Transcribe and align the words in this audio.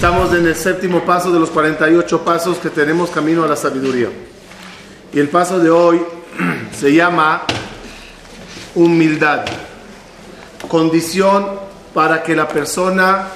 Estamos 0.00 0.32
en 0.32 0.46
el 0.46 0.56
séptimo 0.56 1.04
paso 1.04 1.30
de 1.30 1.38
los 1.38 1.50
48 1.50 2.24
pasos 2.24 2.56
que 2.56 2.70
tenemos 2.70 3.10
camino 3.10 3.44
a 3.44 3.46
la 3.46 3.54
sabiduría. 3.54 4.08
Y 5.12 5.20
el 5.20 5.28
paso 5.28 5.58
de 5.58 5.68
hoy 5.68 6.00
se 6.72 6.94
llama 6.94 7.42
humildad. 8.74 9.44
Condición 10.68 11.50
para 11.92 12.22
que 12.22 12.34
la 12.34 12.48
persona 12.48 13.26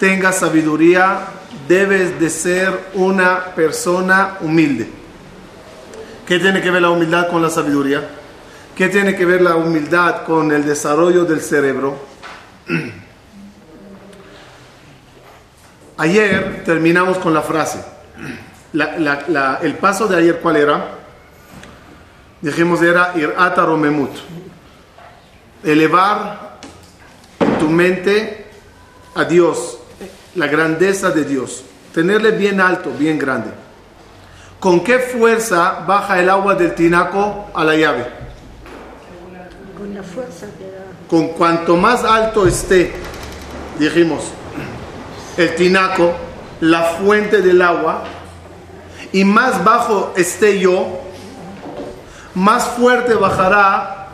tenga 0.00 0.32
sabiduría, 0.32 1.20
debes 1.68 2.18
de 2.18 2.30
ser 2.30 2.88
una 2.94 3.54
persona 3.54 4.38
humilde. 4.40 4.88
¿Qué 6.26 6.40
tiene 6.40 6.60
que 6.60 6.72
ver 6.72 6.82
la 6.82 6.90
humildad 6.90 7.28
con 7.28 7.42
la 7.42 7.48
sabiduría? 7.48 8.02
¿Qué 8.74 8.88
tiene 8.88 9.14
que 9.14 9.24
ver 9.24 9.40
la 9.40 9.54
humildad 9.54 10.24
con 10.24 10.50
el 10.50 10.66
desarrollo 10.66 11.24
del 11.26 11.40
cerebro? 11.40 11.96
Ayer 15.96 16.62
terminamos 16.64 17.18
con 17.18 17.34
la 17.34 17.42
frase. 17.42 17.84
el 18.72 19.74
paso 19.74 20.08
de 20.08 20.16
ayer, 20.16 20.40
¿cuál 20.40 20.56
era? 20.56 20.84
Dijimos 22.40 22.82
era 22.82 23.12
irata 23.14 23.64
romemut. 23.64 24.10
Elevar 25.62 26.58
tu 27.60 27.68
mente 27.68 28.46
a 29.14 29.24
Dios, 29.24 29.78
la 30.34 30.46
grandeza 30.46 31.10
de 31.10 31.24
Dios. 31.24 31.64
Tenerle 31.94 32.32
bien 32.32 32.60
alto, 32.60 32.90
bien 32.98 33.18
grande. 33.18 33.50
¿Con 34.58 34.82
qué 34.82 34.98
fuerza 34.98 35.84
baja 35.86 36.18
el 36.18 36.30
agua 36.30 36.54
del 36.54 36.74
tinaco 36.74 37.50
a 37.54 37.64
la 37.64 37.76
llave? 37.76 38.06
Con 39.76 39.94
la 39.94 40.02
fuerza 40.02 40.46
que 40.58 40.64
da. 40.64 40.84
Con 41.08 41.28
cuanto 41.34 41.76
más 41.76 42.02
alto 42.04 42.46
esté, 42.46 42.92
dijimos, 43.78 44.32
el 45.36 45.54
tinaco, 45.54 46.12
la 46.60 46.82
fuente 46.82 47.42
del 47.42 47.62
agua, 47.62 48.04
y 49.12 49.24
más 49.24 49.62
bajo 49.64 50.12
esté 50.16 50.58
yo, 50.58 51.00
más 52.34 52.64
fuerte 52.64 53.14
bajará 53.14 54.08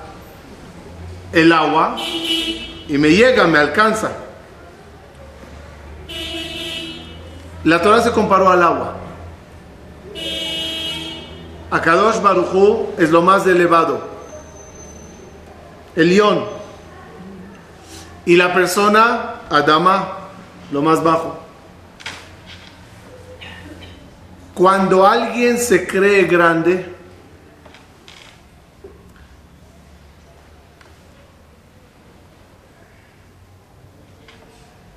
el 1.33 1.53
agua 1.53 1.97
y 1.99 2.97
me 2.99 3.11
llega, 3.11 3.47
me 3.47 3.59
alcanza. 3.59 4.11
La 7.65 7.83
Torah 7.83 8.01
se 8.01 8.13
comparó 8.13 8.51
al 8.51 8.63
agua. 8.63 8.95
Akadosh 11.71 12.23
Baruchu 12.23 12.95
es 12.97 13.11
lo 13.11 13.21
más 13.21 13.47
elevado, 13.47 14.01
el 15.95 16.09
león. 16.09 16.45
Y 18.25 18.37
la 18.37 18.55
persona, 18.55 19.43
Adama, 19.51 20.18
lo 20.71 20.83
más 20.83 21.03
bajo. 21.03 21.39
Cuando 24.55 25.07
alguien 25.07 25.59
se 25.59 25.87
cree 25.87 26.25
grande, 26.25 26.95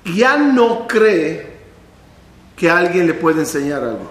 ya 0.04 0.36
no 0.36 0.86
cree 0.86 1.52
que 2.56 2.70
alguien 2.70 3.06
le 3.06 3.14
puede 3.14 3.40
enseñar 3.40 3.82
algo. 3.82 4.10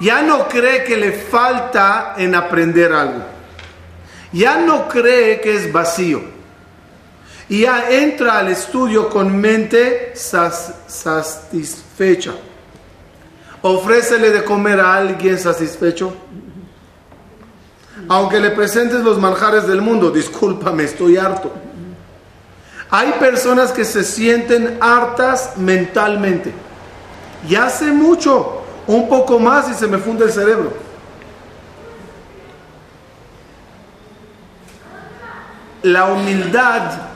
Ya 0.00 0.22
no 0.22 0.48
cree 0.48 0.84
que 0.84 0.96
le 0.96 1.12
falta 1.12 2.14
en 2.16 2.34
aprender 2.34 2.92
algo. 2.92 3.24
Ya 4.32 4.58
no 4.58 4.88
cree 4.88 5.40
que 5.40 5.56
es 5.56 5.72
vacío. 5.72 6.37
Y 7.48 7.62
ya 7.62 7.90
entra 7.90 8.38
al 8.38 8.48
estudio 8.48 9.08
con 9.08 9.34
mente 9.36 10.12
satisfecha. 10.86 12.32
Ofrécele 13.62 14.30
de 14.30 14.44
comer 14.44 14.78
a 14.80 14.94
alguien 14.94 15.38
satisfecho. 15.38 16.12
Aunque 18.08 18.38
le 18.38 18.50
presentes 18.50 19.00
los 19.00 19.18
manjares 19.18 19.66
del 19.66 19.80
mundo, 19.80 20.10
discúlpame, 20.14 20.84
estoy 20.84 21.16
harto. 21.16 21.52
Hay 22.90 23.12
personas 23.12 23.72
que 23.72 23.84
se 23.84 24.04
sienten 24.04 24.78
hartas 24.80 25.56
mentalmente. 25.56 26.52
Y 27.48 27.54
hace 27.54 27.86
mucho, 27.86 28.62
un 28.86 29.08
poco 29.08 29.38
más 29.38 29.70
y 29.70 29.74
se 29.74 29.86
me 29.86 29.98
funde 29.98 30.24
el 30.24 30.32
cerebro. 30.32 30.72
La 35.82 36.06
humildad 36.06 37.07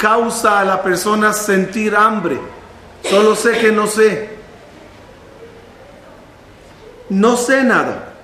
causa 0.00 0.60
a 0.60 0.64
la 0.64 0.82
persona 0.82 1.34
sentir 1.34 1.94
hambre. 1.94 2.40
Solo 3.02 3.36
sé 3.36 3.58
que 3.58 3.70
no 3.70 3.86
sé. 3.86 4.30
No 7.10 7.36
sé 7.36 7.62
nada. 7.64 8.14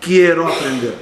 Quiero 0.00 0.48
aprender. 0.48 0.94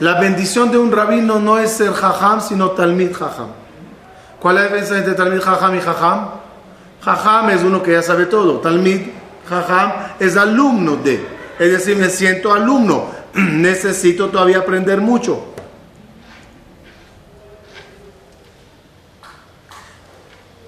La 0.00 0.20
bendición 0.20 0.70
de 0.72 0.78
un 0.78 0.90
rabino 0.90 1.38
no 1.38 1.58
es 1.58 1.70
ser 1.70 1.92
jajam, 1.92 2.40
sino 2.40 2.70
talmid 2.70 3.12
jajam. 3.12 3.50
¿Cuál 4.40 4.56
es 4.56 4.62
la 4.62 4.68
diferencia 4.68 4.96
entre 4.98 5.14
talmid 5.14 5.40
jajam 5.40 5.76
y 5.76 5.80
jajam? 5.80 6.28
Jajam 7.02 7.50
es 7.50 7.62
uno 7.62 7.82
que 7.82 7.92
ya 7.92 8.02
sabe 8.02 8.26
todo. 8.26 8.58
Talmid 8.58 9.00
jajam 9.48 9.92
es 10.18 10.36
alumno 10.36 10.96
de. 10.96 11.24
Es 11.58 11.70
decir, 11.70 11.96
me 11.96 12.10
siento 12.10 12.52
alumno. 12.52 13.10
Necesito 13.34 14.28
todavía 14.28 14.58
aprender 14.58 15.00
mucho. 15.00 15.47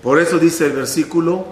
Por 0.02 0.18
eso 0.18 0.38
dice 0.38 0.66
el 0.66 0.72
versículo, 0.72 1.46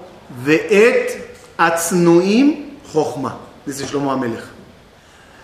Ve'et 0.44 1.36
atznuim 1.56 2.78
chochma, 2.92 3.38
dice 3.66 3.86
Shlomo 3.86 4.10
Amelech. 4.10 4.44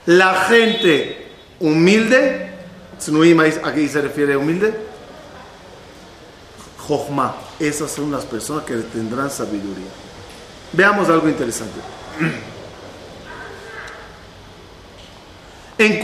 La 0.07 0.35
gente 0.47 1.29
humilde, 1.61 2.51
tznuim, 2.99 3.41
aquí 3.41 3.89
se 3.89 4.01
refiere 4.01 4.35
a 4.35 4.39
humilde, 4.39 4.75
chochma, 6.87 7.35
esas 7.59 7.91
son 7.91 8.11
las 8.11 8.25
personas 8.25 8.65
que 8.65 8.75
tendrán 8.75 9.31
sabiduría. 9.31 9.91
Veamos 10.73 11.09
algo 11.09 11.29
interesante. 11.29 11.81
¿En, 15.77 16.01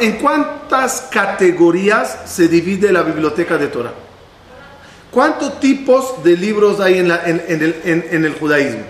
¿En 0.00 0.18
cuántas 0.18 1.02
categorías 1.10 2.20
se 2.26 2.48
divide 2.48 2.92
la 2.92 3.02
biblioteca 3.02 3.58
de 3.58 3.68
Torah? 3.68 3.92
¿Cuántos 5.10 5.58
tipos 5.58 6.22
de 6.22 6.36
libros 6.36 6.80
hay 6.80 6.98
en, 6.98 7.08
la, 7.08 7.24
en, 7.24 7.42
en, 7.48 7.62
el, 7.62 7.80
en, 7.84 8.24
el, 8.24 8.34
judaísmo? 8.34 8.84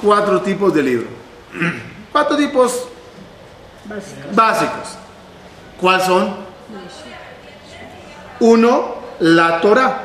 Cuatro 0.00 0.40
tipos 0.40 0.72
de 0.72 0.82
libros. 0.82 1.08
Cuatro 2.12 2.36
tipos 2.36 2.88
Básicos. 3.84 4.34
básicos. 4.34 4.98
¿Cuáles 5.80 6.06
son? 6.06 6.36
Uno, 8.40 8.94
la 9.20 9.60
Torah. 9.60 10.02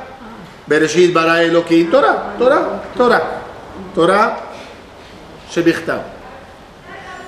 Bereshit 0.66 1.14
bara 1.14 1.44
Elohim, 1.44 1.90
Torah, 1.90 2.36
Torah, 2.38 2.84
Torah. 2.96 3.44
Torah, 3.94 4.38
Shebichtav. 5.52 6.02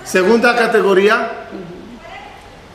Segunda 0.03 0.55
categoría, 0.55 1.47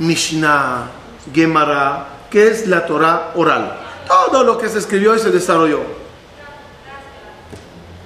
Mishnah, 0.00 0.90
Gemara, 1.32 2.06
que 2.30 2.48
es 2.48 2.66
la 2.66 2.84
Torah 2.86 3.32
oral. 3.36 3.76
Todo 4.06 4.42
lo 4.42 4.58
que 4.58 4.68
se 4.68 4.78
escribió 4.78 5.14
y 5.14 5.18
se 5.20 5.30
desarrolló. 5.30 5.80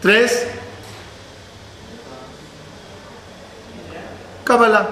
Tres, 0.02 0.46
Kabbalah, 4.44 4.86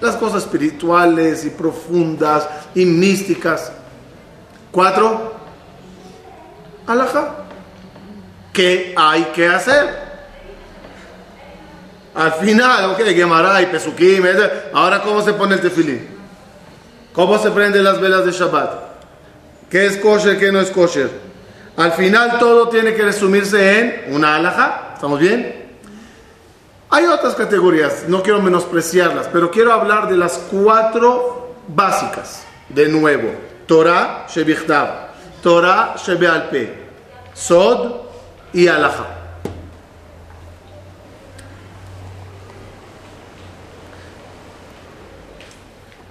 las 0.00 0.16
cosas 0.16 0.44
espirituales 0.44 1.44
y 1.44 1.50
profundas 1.50 2.48
y 2.74 2.86
místicas. 2.86 3.72
Cuatro, 4.70 5.34
Alajá, 6.86 7.34
¿qué 8.52 8.94
hay 8.96 9.24
que 9.34 9.46
hacer? 9.46 10.10
Al 12.14 12.32
final, 12.32 12.90
ok, 12.92 13.00
Gemara 13.14 13.60
y 13.62 13.66
Pesukim, 13.66 14.24
ahora 14.72 15.02
¿cómo 15.02 15.20
se 15.22 15.32
pone 15.34 15.54
el 15.54 15.60
tefilín? 15.60 16.19
¿Cómo 17.12 17.38
se 17.38 17.50
prenden 17.50 17.84
las 17.84 18.00
velas 18.00 18.24
de 18.24 18.32
Shabbat? 18.32 18.72
¿Qué 19.68 19.86
es 19.86 19.96
kosher, 19.98 20.38
qué 20.38 20.52
no 20.52 20.60
es 20.60 20.70
kosher? 20.70 21.10
Al 21.76 21.92
final 21.92 22.38
todo 22.38 22.68
tiene 22.68 22.94
que 22.94 23.02
resumirse 23.02 24.04
en 24.06 24.14
una 24.14 24.36
alhaja. 24.36 24.92
¿Estamos 24.94 25.18
bien? 25.18 25.60
Hay 26.90 27.06
otras 27.06 27.34
categorías, 27.36 28.04
no 28.08 28.22
quiero 28.22 28.42
menospreciarlas, 28.42 29.28
pero 29.32 29.50
quiero 29.50 29.72
hablar 29.72 30.08
de 30.08 30.16
las 30.16 30.38
cuatro 30.50 31.54
básicas. 31.68 32.44
De 32.68 32.88
nuevo, 32.88 33.32
Torah, 33.66 34.26
Shebichtav, 34.28 34.88
Torah, 35.42 35.94
Shebealpe, 35.96 36.74
Sod 37.32 37.92
y 38.52 38.66
alhaja. 38.66 39.19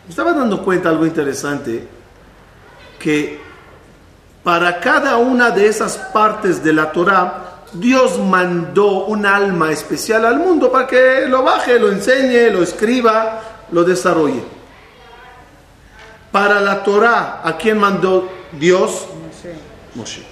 Me 0.10 0.14
estaba 0.14 0.34
dando 0.34 0.64
cuenta 0.64 0.90
algo 0.90 1.06
interesante. 1.06 1.88
que 2.98 3.40
para 4.44 4.80
cada 4.80 5.18
una 5.18 5.52
de 5.52 5.68
esas 5.68 5.98
partes 5.98 6.64
de 6.64 6.74
la 6.74 6.92
Torah, 6.92 7.62
Dios 7.74 8.18
mandó 8.18 9.06
un 9.06 9.28
alma 9.28 9.72
especial 9.72 10.26
al 10.26 10.40
mundo 10.40 10.72
para 10.72 10.88
que 10.88 11.28
lo 11.28 11.44
baje, 11.44 11.80
lo 11.80 11.92
enseñe, 11.92 12.50
lo 12.52 12.64
escriba, 12.64 13.40
lo 13.72 13.84
desarrolle. 13.84 14.44
Para 16.32 16.60
la 16.60 16.84
Torah, 16.84 17.42
¿a 17.44 17.56
quién 17.56 17.78
mandó 17.78 18.28
Dios? 18.54 19.06
Moshe. 19.28 19.56
Moshe. 19.94 20.24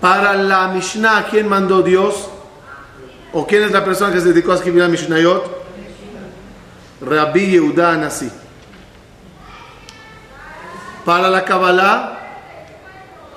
Para 0.00 0.34
la 0.34 0.68
Mishnah, 0.68 1.18
¿a 1.18 1.24
quién 1.26 1.48
mandó 1.48 1.82
Dios? 1.82 2.28
¿O 3.32 3.44
quién 3.44 3.64
es 3.64 3.72
la 3.72 3.84
persona 3.84 4.12
que 4.12 4.20
se 4.20 4.28
dedicó 4.28 4.52
a 4.52 4.54
escribir 4.54 4.82
la 4.82 4.88
Mishnayot? 4.88 5.63
Rabbi 7.04 7.52
Yehuda 7.52 7.92
Anasi. 7.92 8.30
Para 11.04 11.28
la 11.28 11.44
Kabbalah, 11.44 12.18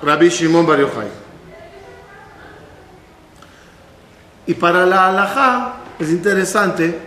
Rabbi 0.02 0.28
Shimon 0.28 0.66
Bar 0.66 0.78
Yochai. 0.80 1.08
Y 4.46 4.54
para 4.54 4.86
la 4.86 5.08
halajá, 5.08 5.74
es 5.98 6.08
interesante, 6.08 6.98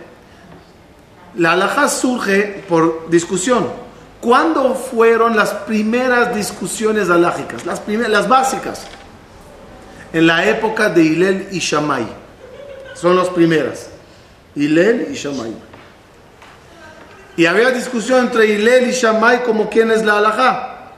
la 1.34 1.52
halajá 1.52 1.88
surge 1.88 2.64
por 2.68 3.10
discusión. 3.10 3.68
¿Cuándo 4.20 4.76
fueron 4.76 5.36
las 5.36 5.50
primeras 5.50 6.32
discusiones 6.34 7.10
halágicas? 7.10 7.66
Las, 7.66 7.80
primeras, 7.80 8.12
las 8.12 8.28
básicas. 8.28 8.86
En 10.12 10.28
la 10.28 10.46
época 10.46 10.88
de 10.88 11.02
Hillel 11.02 11.48
y 11.50 11.58
Shammai. 11.58 12.06
Son 12.94 13.16
las 13.16 13.28
primeras. 13.30 13.88
Hillel 14.54 15.08
y 15.10 15.14
Shammai. 15.14 15.52
Y 17.36 17.46
había 17.46 17.70
discusión 17.70 18.26
entre 18.26 18.46
Hillel 18.46 18.88
y 18.88 18.92
Shammai 18.92 19.42
como 19.42 19.70
quién 19.70 19.90
es 19.90 20.04
la 20.04 20.18
halajá. 20.18 20.90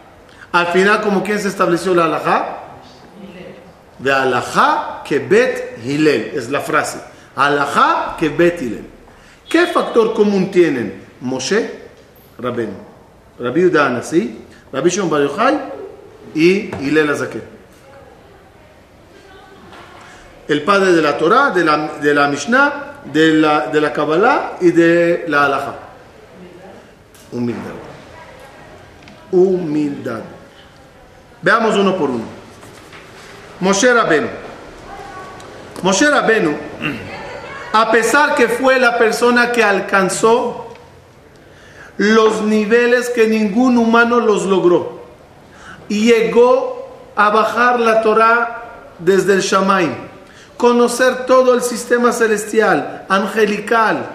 Al 0.52 0.66
final, 0.68 1.00
como 1.00 1.22
quién 1.22 1.38
se 1.38 1.48
estableció 1.48 1.94
la 1.94 2.06
halajá. 2.06 2.58
De 3.98 4.12
halajá 4.12 5.02
que 5.04 5.20
bet 5.20 5.78
Hillel. 5.84 6.32
Es 6.34 6.50
la 6.50 6.60
frase. 6.60 6.98
Halajá 7.36 8.16
que 8.18 8.28
bet 8.28 8.60
Hillel. 8.60 8.86
¿Qué 9.48 9.66
factor 9.66 10.14
común 10.14 10.50
tienen? 10.50 11.04
Moshe, 11.20 11.70
Rabenu. 12.38 12.94
Rabbi 13.38 13.76
Anasi, 13.76 14.38
Rabbi 14.72 14.90
Shimon 14.90 15.10
Bar 15.10 15.22
Yochai 15.22 15.60
y 16.34 16.98
Azaken. 16.98 17.42
El 20.46 20.62
padre 20.62 20.92
de 20.92 21.02
la 21.02 21.16
Torah, 21.16 21.50
de 21.50 21.64
la, 21.64 21.94
de 22.00 22.14
la 22.14 22.28
Mishnah, 22.28 23.00
de 23.12 23.34
la, 23.34 23.66
de 23.68 23.80
la 23.80 23.92
Kabbalah 23.92 24.58
y 24.60 24.70
de 24.70 25.24
la 25.26 25.46
Halajá. 25.46 25.74
Humildad. 27.34 27.74
Humildad. 29.32 30.20
Veamos 31.42 31.74
uno 31.76 31.96
por 31.96 32.08
uno. 32.10 32.24
Moshe 33.60 33.92
Rabenu. 33.92 34.28
Moshe 35.82 36.08
Rabenu, 36.08 36.56
a 37.72 37.90
pesar 37.90 38.34
que 38.36 38.48
fue 38.48 38.78
la 38.78 38.96
persona 38.96 39.52
que 39.52 39.62
alcanzó 39.62 40.68
los 41.98 42.42
niveles 42.42 43.10
que 43.10 43.26
ningún 43.26 43.76
humano 43.76 44.20
los 44.20 44.46
logró. 44.46 45.02
Llegó 45.88 46.88
a 47.16 47.30
bajar 47.30 47.80
la 47.80 48.00
Torah 48.00 48.62
desde 48.98 49.34
el 49.34 49.40
Shamay, 49.40 49.94
conocer 50.56 51.26
todo 51.26 51.54
el 51.54 51.62
sistema 51.62 52.12
celestial, 52.12 53.04
angelical, 53.08 54.06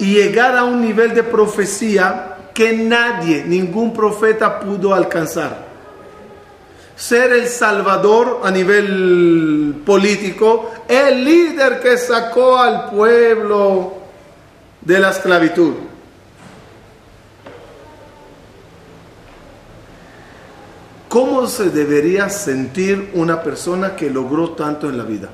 y 0.00 0.14
llegar 0.14 0.56
a 0.56 0.64
un 0.64 0.80
nivel 0.80 1.14
de 1.14 1.22
profecía 1.22 2.36
que 2.54 2.72
nadie, 2.72 3.44
ningún 3.44 3.92
profeta 3.92 4.58
pudo 4.58 4.94
alcanzar. 4.94 5.68
Ser 6.96 7.32
el 7.32 7.46
salvador 7.46 8.40
a 8.42 8.50
nivel 8.50 9.82
político, 9.84 10.70
el 10.88 11.22
líder 11.24 11.80
que 11.80 11.96
sacó 11.98 12.58
al 12.58 12.90
pueblo 12.90 13.94
de 14.80 14.98
la 14.98 15.10
esclavitud. 15.10 15.74
¿Cómo 21.08 21.46
se 21.46 21.70
debería 21.70 22.28
sentir 22.30 23.10
una 23.14 23.42
persona 23.42 23.96
que 23.96 24.08
logró 24.08 24.52
tanto 24.52 24.88
en 24.88 24.96
la 24.96 25.04
vida? 25.04 25.28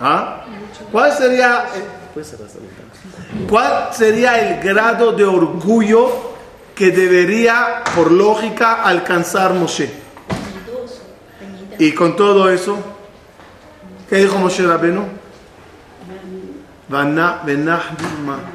¿Ah? 0.00 0.44
¿Cuál 0.90 1.12
sería, 1.12 1.66
¿Cuál 3.48 3.88
sería 3.92 4.38
el 4.38 4.62
grado 4.62 5.12
de 5.12 5.24
orgullo 5.24 6.32
que 6.74 6.90
debería, 6.90 7.82
por 7.94 8.10
lógica, 8.10 8.82
alcanzar 8.82 9.54
Moshe? 9.54 9.90
Y 11.78 11.92
con 11.92 12.16
todo 12.16 12.50
eso, 12.50 12.76
¿qué 14.08 14.16
dijo 14.16 14.38
Moshe 14.38 14.66
Rabenu? 14.66 15.04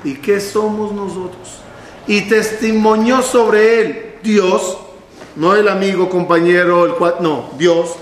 ¿Y 0.03 0.15
qué 0.15 0.39
somos 0.39 0.91
nosotros? 0.91 1.59
Y 2.05 2.21
testimonió 2.21 3.21
sobre 3.21 3.81
él 3.81 4.15
Dios 4.23 4.77
no 5.37 5.55
el 5.55 5.67
amigo, 5.67 6.09
compañero, 6.09 6.85
el 6.85 6.93
cual, 6.93 7.15
no, 7.19 7.51
Dios, 7.57 7.95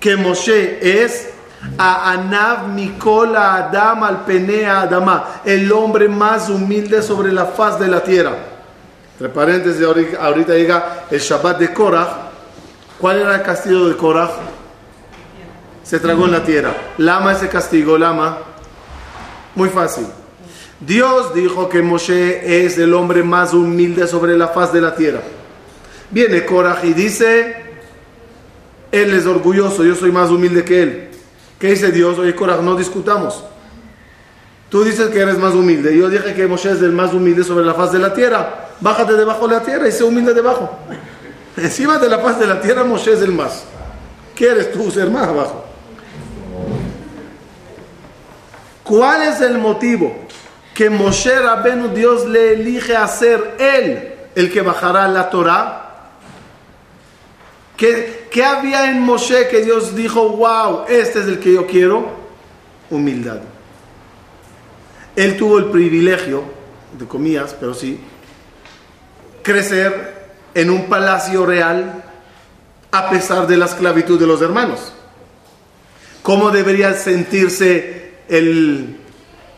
que 0.00 0.16
Moshe 0.16 0.78
es 1.04 1.28
a 1.76 2.12
Anav 2.12 2.68
Mikola 2.68 3.54
Adam 3.56 4.04
al 4.04 4.24
Penea 4.24 4.82
Adama, 4.82 5.40
el 5.44 5.70
hombre 5.72 6.08
más 6.08 6.48
humilde 6.48 7.02
sobre 7.02 7.32
la 7.32 7.46
faz 7.46 7.78
de 7.78 7.88
la 7.88 8.02
tierra. 8.02 8.36
Entre 9.12 9.28
paréntesis, 9.28 9.82
ahorita 9.84 10.54
llega 10.54 11.06
el 11.10 11.18
Shabbat 11.18 11.58
de 11.58 11.72
Korah. 11.72 12.30
¿Cuál 12.98 13.20
era 13.20 13.36
el 13.36 13.42
castigo 13.42 13.88
de 13.88 13.96
Korah? 13.96 14.30
Se 15.82 15.98
tragó 15.98 16.26
en 16.26 16.32
la 16.32 16.44
tierra. 16.44 16.74
Lama 16.98 17.32
ese 17.32 17.48
castigo, 17.48 17.98
lama. 17.98 18.38
Muy 19.54 19.68
fácil. 19.70 20.06
Dios 20.80 21.34
dijo 21.34 21.68
que 21.68 21.82
Moshe 21.82 22.64
es 22.64 22.78
el 22.78 22.94
hombre 22.94 23.24
más 23.24 23.52
humilde 23.52 24.06
sobre 24.06 24.36
la 24.36 24.48
faz 24.48 24.72
de 24.72 24.80
la 24.80 24.94
tierra. 24.94 25.20
Viene 26.10 26.44
Korah 26.44 26.80
y 26.84 26.92
dice, 26.92 27.56
él 28.92 29.12
es 29.12 29.26
orgulloso, 29.26 29.84
yo 29.84 29.94
soy 29.94 30.12
más 30.12 30.30
humilde 30.30 30.64
que 30.64 30.82
él. 30.82 31.08
¿Qué 31.58 31.68
dice 31.68 31.90
Dios? 31.90 32.18
Oye, 32.18 32.34
Korah, 32.34 32.58
no 32.58 32.76
discutamos. 32.76 33.44
Tú 34.68 34.84
dices 34.84 35.08
que 35.08 35.20
eres 35.20 35.38
más 35.38 35.54
humilde. 35.54 35.96
Yo 35.96 36.08
dije 36.08 36.34
que 36.34 36.46
Moshe 36.46 36.70
es 36.70 36.82
el 36.82 36.92
más 36.92 37.12
humilde 37.14 37.42
sobre 37.42 37.64
la 37.64 37.74
faz 37.74 37.92
de 37.92 37.98
la 37.98 38.12
tierra. 38.12 38.68
Bájate 38.80 39.14
debajo 39.14 39.48
de 39.48 39.54
la 39.56 39.62
tierra 39.62 39.88
y 39.88 39.92
sé 39.92 40.04
humilde 40.04 40.34
debajo. 40.34 40.78
Encima 41.56 41.98
de 41.98 42.08
la 42.08 42.18
faz 42.18 42.38
de 42.38 42.46
la 42.46 42.60
tierra, 42.60 42.84
Moshe 42.84 43.12
es 43.12 43.22
el 43.22 43.32
más. 43.32 43.64
¿Quieres 44.34 44.70
tú 44.70 44.90
ser 44.90 45.10
más 45.10 45.26
abajo? 45.26 45.64
¿Cuál 48.84 49.22
es 49.22 49.40
el 49.40 49.58
motivo 49.58 50.16
que 50.74 50.88
Moshe 50.88 51.34
Rabenu 51.34 51.88
Dios 51.88 52.26
le 52.26 52.52
elige 52.52 52.96
a 52.96 53.08
ser 53.08 53.56
él 53.58 54.14
el 54.34 54.52
que 54.52 54.62
bajará 54.62 55.08
la 55.08 55.28
Torah? 55.28 56.10
¿Qué, 57.76 58.17
había 58.44 58.90
en 58.90 59.00
Moshe 59.00 59.48
que 59.48 59.62
Dios 59.62 59.94
dijo, 59.94 60.30
wow, 60.30 60.84
este 60.88 61.20
es 61.20 61.26
el 61.26 61.38
que 61.40 61.54
yo 61.54 61.66
quiero? 61.66 62.06
Humildad. 62.90 63.40
Él 65.16 65.36
tuvo 65.36 65.58
el 65.58 65.66
privilegio, 65.66 66.44
de 66.98 67.06
comillas, 67.06 67.54
pero 67.58 67.74
sí, 67.74 68.00
crecer 69.42 70.28
en 70.54 70.70
un 70.70 70.86
palacio 70.86 71.44
real 71.44 72.04
a 72.90 73.10
pesar 73.10 73.46
de 73.46 73.56
la 73.56 73.66
esclavitud 73.66 74.18
de 74.18 74.26
los 74.26 74.40
hermanos. 74.42 74.92
¿Cómo 76.22 76.50
debería 76.50 76.94
sentirse 76.94 78.14
el 78.28 78.98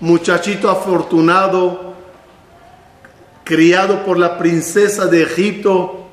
muchachito 0.00 0.70
afortunado, 0.70 1.94
criado 3.44 4.04
por 4.04 4.18
la 4.18 4.38
princesa 4.38 5.06
de 5.06 5.22
Egipto, 5.22 6.09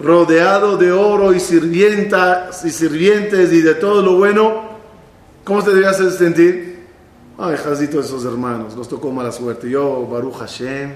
rodeado 0.00 0.76
de 0.76 0.92
oro 0.92 1.32
y 1.32 1.40
sirvientas 1.40 2.64
y 2.64 2.70
sirvientes 2.70 3.52
y 3.52 3.62
de 3.62 3.74
todo 3.74 4.02
lo 4.02 4.16
bueno, 4.16 4.62
¿cómo 5.44 5.60
se 5.62 5.70
debería 5.70 5.92
sentir? 5.92 6.86
Ay, 7.36 7.56
jazito 7.56 8.00
esos 8.00 8.24
hermanos, 8.24 8.74
los 8.74 8.88
tocó 8.88 9.10
mala 9.10 9.32
suerte. 9.32 9.70
Yo, 9.70 10.06
Baruch 10.06 10.34
Hashem. 10.38 10.92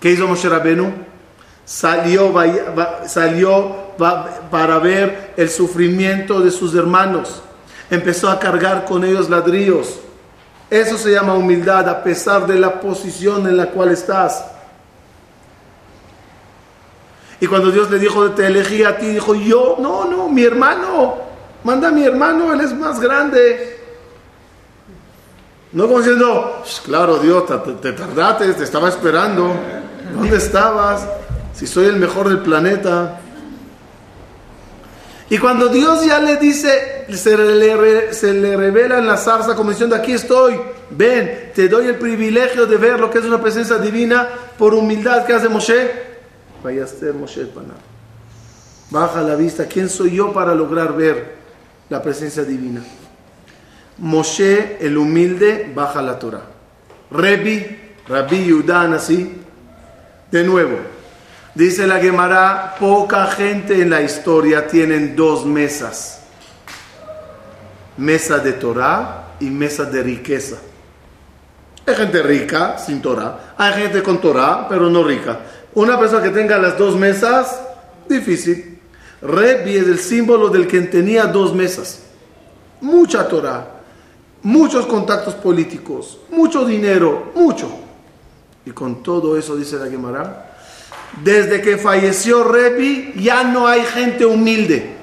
¿Qué 0.00 0.12
hizo 0.12 0.26
Moshe 0.26 0.48
Rabenu? 0.48 0.90
Salió 1.64 2.32
para 4.50 4.78
ver 4.78 5.34
el 5.36 5.50
sufrimiento 5.50 6.40
de 6.40 6.50
sus 6.50 6.74
hermanos. 6.74 7.42
Empezó 7.90 8.30
a 8.30 8.38
cargar 8.38 8.84
con 8.84 9.04
ellos 9.04 9.28
ladrillos. 9.28 10.00
Eso 10.70 10.98
se 10.98 11.12
llama 11.12 11.34
humildad 11.34 11.88
a 11.88 12.02
pesar 12.02 12.46
de 12.46 12.58
la 12.58 12.80
posición 12.80 13.46
en 13.46 13.56
la 13.56 13.70
cual 13.70 13.90
estás. 13.90 14.44
Y 17.40 17.46
cuando 17.46 17.70
Dios 17.70 17.90
le 17.90 17.98
dijo, 17.98 18.30
te 18.30 18.46
elegí 18.46 18.82
a 18.82 18.96
ti, 18.96 19.08
dijo, 19.08 19.34
yo, 19.34 19.76
no, 19.78 20.06
no, 20.06 20.28
mi 20.28 20.42
hermano, 20.42 21.16
manda 21.64 21.88
a 21.88 21.92
mi 21.92 22.04
hermano, 22.04 22.52
él 22.52 22.60
es 22.60 22.72
más 22.74 22.98
grande. 22.98 23.78
No 25.72 25.86
como 25.86 25.98
diciendo, 25.98 26.62
claro, 26.84 27.18
Dios, 27.18 27.44
te, 27.82 27.92
tardaste, 27.92 28.52
te 28.54 28.64
estaba 28.64 28.88
esperando. 28.88 29.54
¿Dónde 30.14 30.38
estabas? 30.38 31.06
Si 31.52 31.66
soy 31.66 31.86
el 31.86 31.96
mejor 31.96 32.28
del 32.28 32.38
planeta. 32.38 33.20
Y 35.28 35.36
cuando 35.36 35.68
Dios 35.68 36.06
ya 36.06 36.20
le 36.20 36.36
dice, 36.36 37.04
se 37.12 37.36
le, 37.36 38.14
se 38.14 38.32
le 38.32 38.56
revela 38.56 38.98
en 38.98 39.06
la 39.06 39.18
zarza 39.18 39.54
como 39.54 39.70
diciendo, 39.70 39.96
aquí 39.96 40.12
estoy, 40.12 40.58
ven, 40.90 41.50
te 41.54 41.68
doy 41.68 41.88
el 41.88 41.96
privilegio 41.96 42.64
de 42.64 42.76
ver 42.76 42.98
lo 42.98 43.10
que 43.10 43.18
es 43.18 43.24
una 43.24 43.40
presencia 43.42 43.76
divina 43.76 44.28
por 44.56 44.72
humildad 44.72 45.26
que 45.26 45.34
hace 45.34 45.50
Moshe. 45.50 46.15
Moshe. 47.12 47.46
Baja 48.90 49.22
la 49.22 49.34
vista, 49.34 49.66
¿quién 49.66 49.88
soy 49.88 50.16
yo 50.16 50.32
para 50.32 50.54
lograr 50.54 50.96
ver 50.96 51.36
la 51.88 52.02
presencia 52.02 52.44
divina? 52.44 52.82
Moshe, 53.98 54.78
el 54.80 54.96
humilde, 54.96 55.72
baja 55.74 56.02
la 56.02 56.18
Torah. 56.18 56.44
Rebi, 57.10 57.94
Rabbi 58.08 58.46
Yudan, 58.46 58.94
así, 58.94 59.40
de 60.30 60.44
nuevo, 60.44 60.78
dice 61.54 61.86
la 61.86 61.98
Gemara, 61.98 62.74
poca 62.78 63.26
gente 63.26 63.80
en 63.80 63.90
la 63.90 64.02
historia 64.02 64.66
tienen 64.66 65.16
dos 65.16 65.46
mesas. 65.46 66.22
Mesa 67.96 68.38
de 68.38 68.52
Torah 68.52 69.36
y 69.40 69.46
mesa 69.46 69.84
de 69.84 70.02
riqueza. 70.02 70.56
Hay 71.86 71.94
gente 71.94 72.22
rica 72.22 72.78
sin 72.78 73.00
Torah, 73.00 73.54
hay 73.56 73.72
gente 73.74 74.02
con 74.02 74.20
Torah, 74.20 74.66
pero 74.68 74.90
no 74.90 75.04
rica. 75.04 75.38
Una 75.76 75.98
persona 75.98 76.22
que 76.22 76.30
tenga 76.30 76.56
las 76.56 76.78
dos 76.78 76.96
mesas, 76.96 77.60
difícil. 78.08 78.78
Rebi 79.20 79.76
es 79.76 79.86
el 79.86 79.98
símbolo 79.98 80.48
del 80.48 80.66
que 80.66 80.80
tenía 80.80 81.26
dos 81.26 81.54
mesas. 81.54 82.00
Mucha 82.80 83.28
Torah, 83.28 83.82
muchos 84.42 84.86
contactos 84.86 85.34
políticos, 85.34 86.18
mucho 86.30 86.64
dinero, 86.64 87.30
mucho. 87.34 87.68
Y 88.64 88.70
con 88.70 89.02
todo 89.02 89.36
eso, 89.36 89.54
dice 89.54 89.76
la 89.76 89.90
Gemara, 89.90 90.56
desde 91.22 91.60
que 91.60 91.76
falleció 91.76 92.42
Rebi 92.42 93.12
ya 93.18 93.44
no 93.44 93.66
hay 93.66 93.82
gente 93.82 94.24
humilde. 94.24 94.96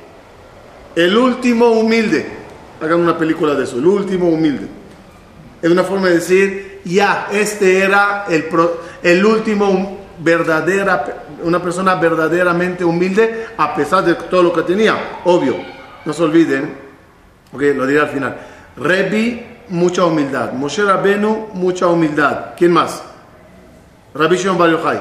El 0.95 1.15
último 1.15 1.67
humilde. 1.67 2.25
Hagan 2.81 2.99
una 2.99 3.15
película 3.15 3.53
de 3.53 3.65
eso, 3.65 3.77
el 3.77 3.85
último 3.85 4.27
humilde. 4.27 4.65
Es 5.61 5.69
una 5.69 5.83
forma 5.83 6.07
de 6.07 6.15
decir, 6.15 6.81
ya, 6.83 7.27
este 7.31 7.77
era 7.77 8.25
el, 8.27 8.45
el 9.03 9.23
último 9.23 10.02
verdadera, 10.19 11.23
una 11.43 11.61
persona 11.61 11.95
verdaderamente 11.95 12.83
humilde 12.85 13.47
a 13.57 13.75
pesar 13.75 14.03
de 14.03 14.15
todo 14.15 14.43
lo 14.43 14.53
que 14.53 14.63
tenía. 14.63 15.19
Obvio, 15.25 15.55
no 16.05 16.13
se 16.13 16.23
olviden, 16.23 16.75
ok, 17.51 17.61
lo 17.75 17.85
diré 17.85 18.01
al 18.01 18.09
final. 18.09 18.37
Rebi, 18.77 19.53
mucha 19.69 20.05
humildad. 20.05 20.53
Moshe 20.53 20.83
Rabenu, 20.83 21.49
mucha 21.53 21.87
humildad. 21.87 22.53
¿Quién 22.57 22.71
más? 22.71 23.03
Rabbi 24.13 24.35
Shimon 24.35 24.57
Bar 24.57 24.69
Yochai. 24.69 24.99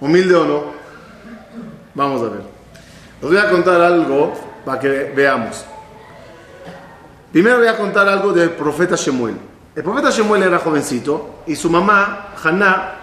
¿Humilde 0.00 0.34
o 0.34 0.44
no? 0.44 0.62
Vamos 1.94 2.20
a 2.22 2.24
ver. 2.24 2.42
Les 3.22 3.30
voy 3.30 3.38
a 3.38 3.50
contar 3.50 3.80
algo 3.80 4.34
para 4.64 4.78
que 4.78 5.12
veamos. 5.16 5.64
Primero 7.32 7.58
voy 7.58 7.68
a 7.68 7.76
contar 7.76 8.08
algo 8.08 8.32
del 8.32 8.50
profeta 8.50 8.94
Shemuel. 8.96 9.36
El 9.76 9.82
profeta 9.82 10.08
Shemuel 10.08 10.42
era 10.42 10.58
jovencito 10.58 11.42
y 11.46 11.54
su 11.54 11.68
mamá, 11.68 12.32
Haná, 12.42 12.94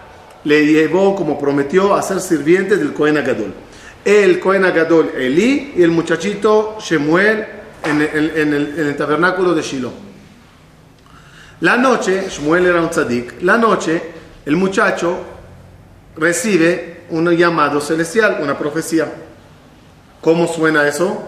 le 0.43 0.65
llevó, 0.65 1.15
como 1.15 1.37
prometió, 1.37 1.93
a 1.93 2.01
ser 2.01 2.19
sirviente 2.19 2.77
del 2.77 2.93
Cohen 2.93 3.15
Agadol. 3.15 3.53
El 4.03 4.39
Cohen 4.39 4.65
Agadol, 4.65 5.11
Elí, 5.15 5.73
y 5.77 5.83
el 5.83 5.91
muchachito 5.91 6.77
Shemuel, 6.79 7.45
en 7.83 8.01
el, 8.01 8.95
tabernáculo 8.97 9.53
de 9.53 9.61
Shiloh. 9.61 9.91
La 11.59 11.77
noche, 11.77 12.27
Shmuel 12.27 12.65
era 12.65 12.81
un 12.81 12.89
tzadik, 12.89 13.43
la 13.43 13.55
noche 13.55 14.01
el 14.43 14.55
muchacho 14.55 15.19
recibe 16.15 17.03
un 17.11 17.29
llamado 17.37 17.79
celestial, 17.81 18.39
una 18.41 18.57
profecía. 18.57 19.13
¿Cómo 20.19 20.47
suena 20.47 20.87
eso? 20.87 21.21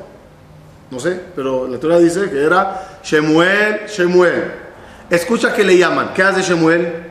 No 0.89 0.99
sé, 0.99 1.21
pero 1.35 1.67
la 1.67 1.79
Torah 1.79 1.99
dice 1.99 2.31
que 2.31 2.43
era 2.43 2.99
Shemuel, 3.03 3.81
Shemuel. 3.87 4.64
Escucha 5.09 5.53
que 5.53 5.63
le 5.63 5.77
llaman. 5.77 6.13
¿Qué 6.13 6.24
hace 6.24 6.41
Shemuel? 6.41 7.03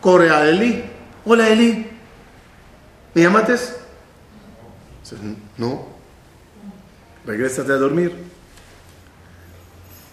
Corre 0.00 0.30
a 0.30 0.48
Eli. 0.48 0.84
Hola 1.24 1.48
Eli. 1.48 1.90
¿Me 3.14 3.22
llamates? 3.22 3.76
No 5.56 5.98
regrésate 7.28 7.70
a 7.72 7.76
dormir. 7.76 8.12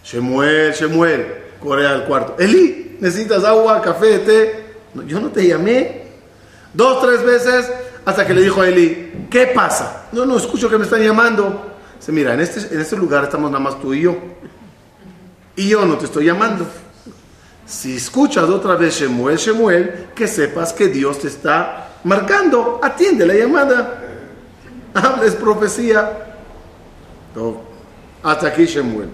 Shemuel, 0.03 0.73
Shemuel, 0.73 1.25
corre 1.61 1.87
al 1.87 2.05
cuarto. 2.05 2.35
Eli, 2.37 2.97
necesitas 2.99 3.43
agua, 3.45 3.81
café, 3.81 4.19
té. 4.19 4.65
yo 5.07 5.19
no 5.21 5.29
te 5.29 5.47
llamé. 5.47 6.03
Dos, 6.73 7.01
tres 7.01 7.23
veces 7.23 7.71
hasta 8.03 8.27
que 8.27 8.33
le 8.33 8.41
dijo 8.41 8.61
a 8.61 8.67
Eli, 8.67 9.27
¿qué 9.31 9.47
pasa? 9.47 10.07
No, 10.11 10.25
no, 10.25 10.37
escucho 10.37 10.69
que 10.69 10.77
me 10.77 10.83
están 10.83 11.01
llamando. 11.01 11.73
Dice, 11.97 12.11
mira, 12.11 12.33
en 12.33 12.41
este, 12.41 12.75
en 12.75 12.81
este 12.81 12.97
lugar 12.97 13.23
estamos 13.23 13.49
nada 13.49 13.63
más 13.63 13.79
tú 13.79 13.93
y 13.93 14.01
yo. 14.01 14.17
Y 15.55 15.69
yo 15.69 15.85
no 15.85 15.97
te 15.97 16.05
estoy 16.05 16.25
llamando. 16.25 16.65
Si 17.65 17.95
escuchas 17.95 18.43
otra 18.49 18.75
vez 18.75 18.99
Shemuel, 18.99 19.37
Shemuel, 19.37 20.07
que 20.13 20.27
sepas 20.27 20.73
que 20.73 20.87
Dios 20.87 21.19
te 21.19 21.27
está 21.27 21.89
marcando. 22.03 22.79
Atiende 22.81 23.25
la 23.25 23.33
llamada. 23.33 24.01
Hables 24.93 25.35
profecía. 25.35 26.35
Hasta 28.23 28.47
aquí 28.47 28.65
Shemuel. 28.65 29.09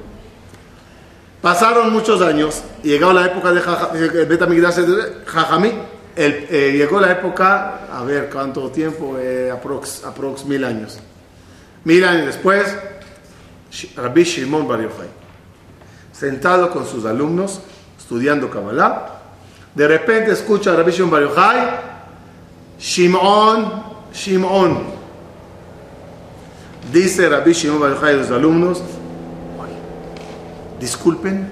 Pasaron 1.41 1.91
muchos 1.91 2.21
años 2.21 2.61
llegó 2.83 3.11
la 3.11 3.25
época 3.25 3.51
de 3.51 4.25
Betamigdash 4.25 4.79
Jajamí. 5.25 5.71
Eh, 6.15 6.73
llegó 6.75 6.99
la 6.99 7.13
época, 7.13 7.87
a 7.91 8.03
ver 8.03 8.29
cuánto 8.31 8.69
tiempo, 8.69 9.17
eh, 9.17 9.49
aprox 9.49 10.45
mil 10.45 10.63
años. 10.65 10.99
Mil 11.85 12.03
años 12.03 12.27
después, 12.27 12.75
Rabbi 13.95 14.23
Shimon 14.23 14.67
Bar 14.67 14.81
Yochai, 14.81 15.07
sentado 16.21 16.69
con 16.69 16.85
sus 16.85 17.03
alumnos, 17.05 17.61
estudiando 17.97 18.47
Kabbalah, 18.51 19.07
de 19.73 19.87
repente 19.87 20.31
escucha 20.31 20.71
a 20.71 20.75
Rabbi 20.75 20.91
Shimon 20.91 21.09
Bar 21.09 21.21
Yochai, 21.23 21.67
Shimon, 22.79 23.83
Shimon, 24.13 24.83
Dice 26.93 27.27
Rabbi 27.27 27.53
Shimon 27.53 27.79
Bar 27.79 28.05
a 28.05 28.11
los 28.11 28.29
alumnos, 28.29 28.83
disculpen, 30.79 31.49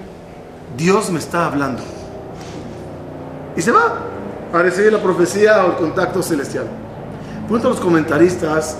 Dios 0.76 1.10
me 1.10 1.18
está 1.18 1.46
hablando. 1.46 1.82
Y 3.56 3.62
se 3.62 3.72
va 3.72 3.98
a 4.52 4.58
recibir 4.62 4.92
la 4.92 5.02
profecía 5.02 5.64
o 5.64 5.72
el 5.72 5.76
contacto 5.78 6.22
celestial. 6.22 6.66
Preguntan 7.42 7.72
los 7.72 7.80
comentaristas, 7.80 8.76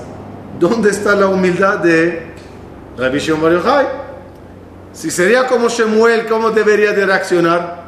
¿dónde 0.61 0.91
está 0.91 1.17
la 1.17 1.27
humildad 1.27 1.79
de 1.79 2.33
Rabbi 2.97 3.19
Shimon 3.19 3.43
Bar 3.43 4.10
Si 4.93 5.11
sería 5.11 5.47
como 5.47 5.69
Shemuel, 5.69 6.27
¿cómo 6.27 6.51
debería 6.51 6.93
de 6.93 7.07
reaccionar? 7.07 7.85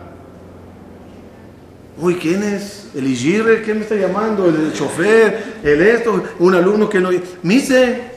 Uy, 1.98 2.16
¿quién 2.16 2.42
es? 2.42 2.88
¿El 2.94 3.06
Igire? 3.06 3.62
¿Quién 3.62 3.78
me 3.78 3.82
está 3.82 3.94
llamando? 3.94 4.46
¿El 4.46 4.72
chofer? 4.72 5.60
¿El 5.62 5.82
esto? 5.82 6.22
¿Un 6.38 6.54
alumno 6.54 6.88
que 6.88 7.00
no...? 7.00 7.10
Mise, 7.42 8.12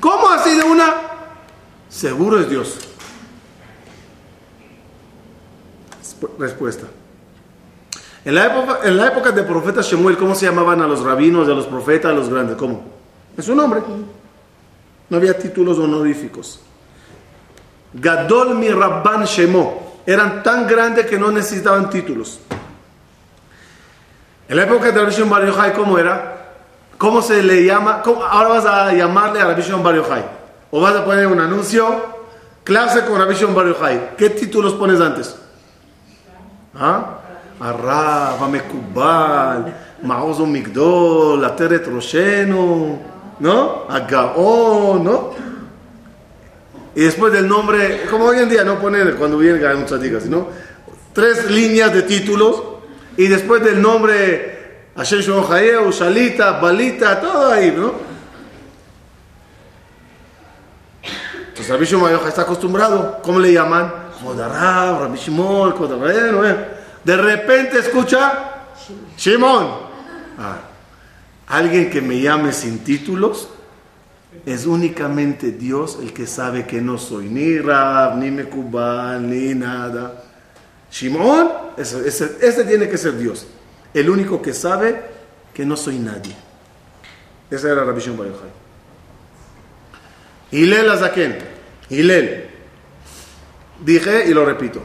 ¿Cómo 0.00 0.28
así 0.30 0.56
de 0.56 0.62
una? 0.62 0.94
Seguro 1.88 2.40
es 2.40 2.48
Dios. 2.48 2.78
Respuesta. 6.38 6.86
En 8.24 8.34
la, 8.34 8.46
época, 8.46 8.80
en 8.84 8.96
la 8.96 9.08
época 9.08 9.32
del 9.32 9.46
profeta 9.46 9.80
Shemuel, 9.80 10.16
¿cómo 10.16 10.34
se 10.34 10.46
llamaban 10.46 10.82
a 10.82 10.86
los 10.86 11.02
rabinos, 11.02 11.48
a 11.48 11.52
los 11.52 11.66
profetas, 11.66 12.12
a 12.12 12.14
los 12.14 12.28
grandes? 12.28 12.56
¿Cómo? 12.56 12.82
Es 13.36 13.44
su 13.44 13.54
nombre. 13.54 13.80
No 15.08 15.16
había 15.16 15.36
títulos 15.38 15.78
honoríficos. 15.78 16.60
Gadol 17.92 18.54
mi 18.54 18.68
Rabban 18.68 19.24
Shemo. 19.24 19.88
Eran 20.06 20.42
tan 20.42 20.66
grandes 20.66 21.06
que 21.06 21.18
no 21.18 21.30
necesitaban 21.30 21.90
títulos. 21.90 22.40
En 24.48 24.56
la 24.56 24.62
época 24.62 24.86
de 24.86 24.98
Rabbi 24.98 25.12
Shimon 25.12 25.42
¿cómo 25.76 25.98
era? 25.98 26.54
¿Cómo 26.96 27.20
se 27.20 27.42
le 27.42 27.64
llama? 27.64 28.02
Ahora 28.02 28.48
vas 28.48 28.64
a 28.64 28.92
llamarle 28.94 29.40
a 29.40 29.44
Rabbi 29.44 29.60
Shimon 29.60 29.82
Bar 29.82 29.94
Yochai. 29.94 30.24
O 30.70 30.80
vas 30.80 30.96
a 30.96 31.04
poner 31.04 31.26
un 31.26 31.38
anuncio, 31.38 31.86
clase 32.64 33.04
con 33.04 33.18
Rabbi 33.18 33.34
Shimon 33.34 33.54
Bar 33.54 33.66
Yochai. 33.66 34.16
¿Qué 34.16 34.30
títulos 34.30 34.72
pones 34.72 34.98
antes? 34.98 35.36
¿Ah? 36.74 37.18
Arrab, 37.60 38.42
Amekubal, 38.44 39.74
Maozo 40.02 40.46
Migdol, 40.46 41.44
Ateret 41.44 41.86
Roshenu, 41.86 42.98
¿no? 43.40 43.82
Agaon, 43.90 45.04
¿no? 45.04 45.47
Y 46.98 47.02
después 47.02 47.32
del 47.32 47.46
nombre, 47.46 48.06
como 48.10 48.24
hoy 48.24 48.40
en 48.40 48.48
día 48.48 48.64
no 48.64 48.80
ponen 48.80 49.14
cuando 49.14 49.38
viene 49.38 49.64
un 49.72 49.84
tzadik, 49.84 50.20
sino 50.20 50.48
tres 51.12 51.48
líneas 51.48 51.94
de 51.94 52.02
títulos 52.02 52.60
y 53.16 53.28
después 53.28 53.62
del 53.62 53.80
nombre 53.80 54.88
Hashem 54.96 55.20
Shimon 55.20 55.92
Shalita, 55.92 56.58
Balita, 56.58 57.20
todo 57.20 57.52
ahí, 57.52 57.70
¿no? 57.70 57.92
Entonces 61.50 61.68
Rabbi 61.68 61.84
Shimon 61.84 62.10
está 62.26 62.42
acostumbrado. 62.42 63.20
¿Cómo 63.22 63.38
le 63.38 63.52
llaman? 63.52 63.92
Jodarab, 64.20 65.02
Rabbi 65.02 65.18
Shimon. 65.18 65.74
De 67.04 67.16
repente 67.16 67.78
escucha 67.78 68.64
Shimon. 69.16 69.68
Ah, 70.36 70.62
alguien 71.46 71.90
que 71.90 72.02
me 72.02 72.20
llame 72.20 72.52
sin 72.52 72.80
títulos 72.80 73.50
es 74.46 74.66
únicamente 74.66 75.52
Dios 75.52 75.98
el 76.00 76.12
que 76.12 76.26
sabe 76.26 76.66
que 76.66 76.80
no 76.80 76.98
soy 76.98 77.28
ni 77.28 77.58
Rab, 77.58 78.16
ni 78.16 78.30
Mekubal, 78.30 79.28
ni 79.28 79.54
nada. 79.54 80.24
Shimon, 80.90 81.50
ese, 81.76 82.64
tiene 82.64 82.88
que 82.88 82.98
ser 82.98 83.16
Dios. 83.18 83.46
El 83.92 84.08
único 84.08 84.40
que 84.40 84.52
sabe 84.52 85.00
que 85.52 85.64
no 85.64 85.76
soy 85.76 85.98
nadie. 85.98 86.34
Esa 87.50 87.70
era 87.70 87.84
Rabbi 87.84 88.00
Shimon 88.00 88.18
Bar. 88.18 88.28
Hilel 90.50 90.90
Azaken. 90.90 91.38
Hilel. 91.90 92.50
Dije 93.84 94.26
y 94.26 94.34
lo 94.34 94.44
repito. 94.44 94.82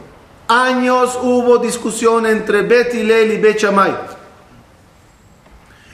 Años 0.47 1.17
hubo 1.21 1.57
discusión 1.57 2.25
entre 2.25 2.63
Bet 2.63 2.93
Hilel 2.93 3.31
y 3.33 3.37
Bet 3.37 3.59
Shammai. 3.59 3.95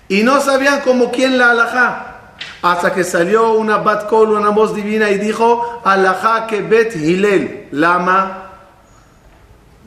Y 0.08 0.24
no 0.24 0.42
sabían 0.42 0.82
como 0.82 1.12
quién 1.12 1.38
la 1.38 1.52
alajá. 1.52 2.19
Hasta 2.62 2.94
que 2.94 3.04
salió 3.04 3.54
una 3.54 3.78
bat 3.78 4.10
kol, 4.10 4.32
una 4.32 4.50
voz 4.50 4.76
divina, 4.76 5.10
y 5.10 5.18
dijo, 5.18 5.82
alajá 5.84 6.46
que 6.46 6.62
Bet 6.62 6.96
Hilel. 6.96 7.68
Lama. 7.72 8.50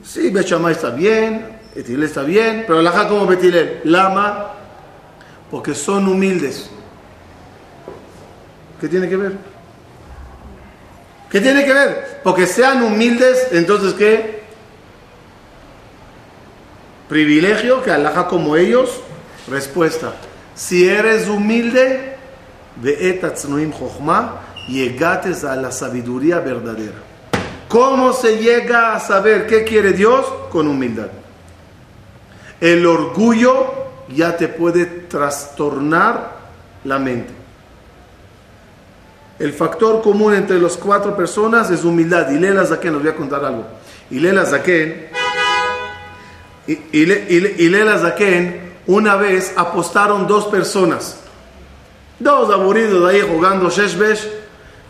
Sí, 0.03 0.31
Bet 0.31 0.51
está 0.51 0.91
bien, 0.91 1.59
Bet 1.75 1.89
está 1.89 2.23
bien, 2.23 2.65
pero 2.67 2.79
alajá 2.79 3.09
como 3.09 3.27
Bet 3.27 3.45
Hilel. 3.45 3.81
Lama. 3.85 4.53
Porque 5.51 5.75
son 5.75 6.09
humildes. 6.09 6.71
¿Qué 8.81 8.89
tiene 8.89 9.09
que 9.09 9.17
ver? 9.17 9.33
¿Qué 11.31 11.41
tiene 11.41 11.65
que 11.65 11.73
ver? 11.73 12.21
Porque 12.25 12.47
sean 12.47 12.83
humildes, 12.83 13.49
entonces 13.53 13.95
¿qué? 13.95 14.43
Privilegio 17.09 17.83
que 17.83 17.91
alaja 17.91 18.29
como 18.29 18.57
ellos. 18.57 19.01
Respuesta. 19.49 20.15
Si 20.55 20.89
eres 20.89 21.29
humilde, 21.29 22.12
llegates 24.69 25.45
a 25.45 25.57
la 25.57 25.73
sabiduría 25.73 26.39
verdadera. 26.41 26.95
¿Cómo 27.69 28.13
se 28.13 28.39
llega 28.39 28.95
a 28.95 29.01
saber 29.01 29.47
qué 29.47 29.65
quiere 29.65 29.93
Dios? 29.93 30.27
Con 30.51 30.69
humildad. 30.69 31.09
El 32.61 32.87
orgullo 32.87 33.73
ya 34.15 34.37
te 34.37 34.49
puede 34.49 34.85
trastornar 34.85 36.37
la 36.85 36.99
mente. 36.99 37.33
El 39.39 39.53
factor 39.53 40.03
común 40.03 40.35
entre 40.35 40.61
las 40.61 40.77
cuatro 40.77 41.17
personas 41.17 41.71
es 41.71 41.83
humildad. 41.83 42.31
Y 42.31 42.39
Lela 42.39 42.65
Zaken, 42.65 42.95
os 42.95 43.03
voy 43.03 43.11
a 43.11 43.17
contar 43.17 43.45
algo. 43.45 43.65
Y 44.11 44.21
Lela 44.21 44.45
Zaken, 44.45 45.09
y, 46.67 46.73
y, 46.93 47.71
Zaken, 47.99 48.73
una 48.87 49.17
vez 49.17 49.53
apostaron 49.57 50.27
dos 50.27 50.47
personas. 50.47 51.22
Dos 52.23 52.53
aburridos 52.53 53.11
ahí 53.11 53.21
jugando 53.21 53.69
Sheshbesh. 53.69 54.29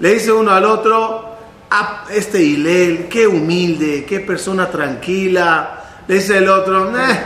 Le 0.01 0.15
dice 0.15 0.33
uno 0.33 0.51
al 0.51 0.67
otro, 0.67 1.35
ah, 1.71 2.05
este 2.11 2.43
Hilel, 2.43 3.09
qué 3.09 3.27
humilde, 3.27 4.05
qué 4.05 4.21
persona 4.21 4.71
tranquila. 4.71 5.83
Le 6.07 6.17
dice 6.17 6.37
el 6.39 6.49
otro, 6.49 6.95
eh, 6.99 7.19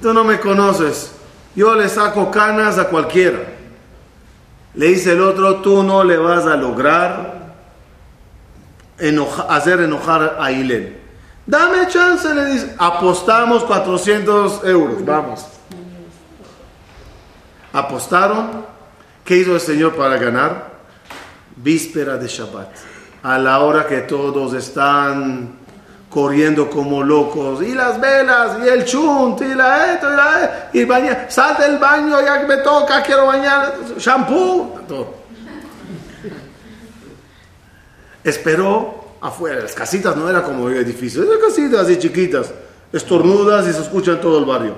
tú 0.00 0.14
no 0.14 0.22
me 0.22 0.38
conoces. 0.38 1.12
Yo 1.56 1.74
le 1.74 1.88
saco 1.88 2.30
canas 2.30 2.78
a 2.78 2.88
cualquiera. 2.88 3.40
Le 4.74 4.86
dice 4.86 5.12
el 5.12 5.20
otro, 5.20 5.56
tú 5.56 5.82
no 5.82 6.04
le 6.04 6.16
vas 6.16 6.46
a 6.46 6.56
lograr 6.56 7.54
hacer 9.48 9.80
enojar 9.80 10.36
a 10.38 10.52
Hilel. 10.52 11.00
Dame 11.44 11.88
chance, 11.88 12.32
le 12.32 12.44
dice. 12.46 12.74
Apostamos 12.78 13.64
400 13.64 14.64
euros, 14.64 15.04
vamos. 15.04 15.44
Apostaron. 17.72 18.73
¿Qué 19.24 19.38
hizo 19.38 19.54
el 19.54 19.60
Señor 19.60 19.94
para 19.96 20.18
ganar? 20.18 20.74
Víspera 21.56 22.18
de 22.18 22.28
Shabbat. 22.28 22.68
A 23.22 23.38
la 23.38 23.60
hora 23.60 23.86
que 23.86 24.02
todos 24.02 24.52
están 24.52 25.64
corriendo 26.10 26.68
como 26.68 27.02
locos, 27.02 27.62
y 27.62 27.74
las 27.74 27.98
velas, 28.00 28.58
y 28.64 28.68
el 28.68 28.84
chunt, 28.84 29.40
y 29.40 29.54
la 29.54 29.94
esto, 29.94 30.12
y 30.12 30.16
la 30.16 30.70
y 30.72 30.84
bañar, 30.84 31.26
sal 31.28 31.56
del 31.58 31.78
baño, 31.78 32.20
ya 32.24 32.44
me 32.46 32.58
toca, 32.58 33.02
quiero 33.02 33.26
bañar, 33.26 33.74
shampoo, 33.98 34.78
todo. 34.86 35.14
Esperó 38.22 39.16
afuera, 39.20 39.60
las 39.60 39.74
casitas 39.74 40.14
no 40.16 40.30
era 40.30 40.42
como 40.44 40.70
edificios, 40.70 41.26
eran 41.26 41.40
casitas 41.40 41.80
así 41.80 41.98
chiquitas, 41.98 42.52
estornudas 42.92 43.66
y 43.66 43.72
se 43.72 43.80
escucha 43.80 44.12
en 44.12 44.20
todo 44.20 44.38
el 44.38 44.44
barrio. 44.44 44.76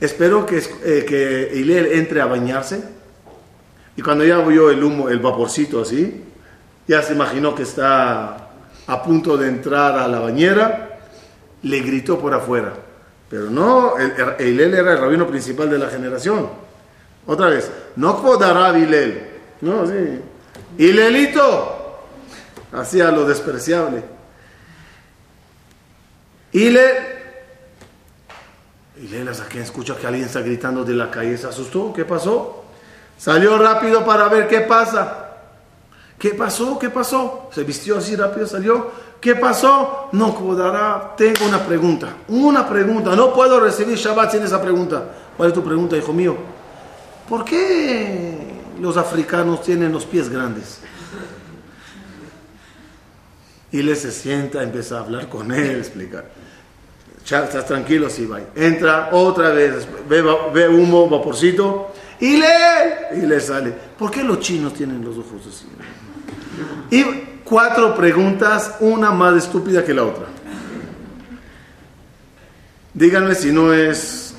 Esperó 0.00 0.46
que, 0.46 0.58
eh, 0.84 1.04
que 1.06 1.98
entre 1.98 2.22
a 2.22 2.26
bañarse, 2.26 2.82
y 3.96 4.02
cuando 4.02 4.24
ya 4.24 4.38
vio 4.38 4.70
el 4.70 4.84
humo, 4.84 5.08
el 5.08 5.20
vaporcito 5.20 5.80
así, 5.80 6.22
ya 6.86 7.02
se 7.02 7.14
imaginó 7.14 7.54
que 7.54 7.62
está 7.62 8.50
a 8.86 9.02
punto 9.02 9.36
de 9.36 9.48
entrar 9.48 9.98
a 9.98 10.06
la 10.06 10.20
bañera, 10.20 10.98
le 11.62 11.80
gritó 11.80 12.18
por 12.18 12.34
afuera. 12.34 12.74
Pero 13.28 13.50
no, 13.50 13.94
él 13.98 14.60
era 14.60 14.92
el 14.92 14.98
rabino 14.98 15.26
principal 15.26 15.68
de 15.70 15.78
la 15.78 15.88
generación. 15.88 16.48
Otra 17.26 17.48
vez, 17.48 17.70
no 17.96 18.22
podará 18.22 18.78
Hilel. 18.78 19.28
No, 19.62 19.86
sí. 19.86 20.20
Hilelito 20.78 22.02
hacía 22.72 23.10
lo 23.10 23.26
despreciable. 23.26 24.04
Hilel. 26.52 26.96
Hilel, 28.98 29.28
¿a 29.28 29.32
quién 29.48 29.64
escucha 29.64 29.96
que 29.96 30.06
alguien 30.06 30.26
está 30.26 30.40
gritando 30.40 30.84
de 30.84 30.94
la 30.94 31.10
calle? 31.10 31.36
¿Se 31.36 31.48
asustó? 31.48 31.92
¿Qué 31.92 32.04
pasó? 32.04 32.65
Salió 33.18 33.58
rápido 33.58 34.04
para 34.04 34.28
ver 34.28 34.48
qué 34.48 34.60
pasa. 34.60 35.22
¿Qué 36.18 36.30
pasó? 36.30 36.78
¿Qué 36.78 36.90
pasó? 36.90 37.50
Se 37.52 37.62
vistió 37.64 37.98
así 37.98 38.16
rápido, 38.16 38.46
salió. 38.46 38.90
¿Qué 39.20 39.34
pasó? 39.34 40.08
No 40.12 40.34
dará. 40.56 41.14
Tengo 41.16 41.46
una 41.46 41.64
pregunta. 41.64 42.08
Una 42.28 42.68
pregunta. 42.68 43.14
No 43.16 43.32
puedo 43.32 43.60
recibir 43.60 43.96
Shabbat 43.96 44.32
sin 44.32 44.42
esa 44.42 44.60
pregunta. 44.60 45.04
¿Cuál 45.36 45.48
es 45.48 45.54
tu 45.54 45.62
pregunta, 45.62 45.96
hijo 45.96 46.12
mío? 46.12 46.36
¿Por 47.28 47.44
qué 47.44 48.38
los 48.80 48.96
africanos 48.96 49.62
tienen 49.62 49.92
los 49.92 50.04
pies 50.04 50.28
grandes? 50.28 50.80
Y 53.72 53.82
le 53.82 53.96
se 53.96 54.12
sienta, 54.12 54.62
empieza 54.62 54.98
a 54.98 55.00
hablar 55.00 55.28
con 55.28 55.52
él, 55.52 55.78
explicar. 55.78 56.26
Estás 57.22 57.66
tranquilo, 57.66 58.08
sí, 58.08 58.24
va. 58.24 58.38
Entra 58.54 59.10
otra 59.12 59.50
vez, 59.50 59.86
ve, 60.08 60.22
ve 60.54 60.68
humo, 60.68 61.08
vaporcito, 61.08 61.92
y 62.20 62.36
lee. 62.36 63.16
Y 63.16 63.26
le 63.26 63.40
sale. 63.40 63.72
¿Por 63.98 64.10
qué 64.10 64.22
los 64.22 64.40
chinos 64.40 64.74
tienen 64.74 65.04
los 65.04 65.18
ojos 65.18 65.42
así? 65.48 65.66
Y 66.90 67.04
cuatro 67.44 67.94
preguntas, 67.94 68.76
una 68.80 69.10
más 69.10 69.36
estúpida 69.36 69.84
que 69.84 69.94
la 69.94 70.04
otra. 70.04 70.26
Díganme 72.94 73.34
si 73.34 73.52
no 73.52 73.72
es 73.72 74.34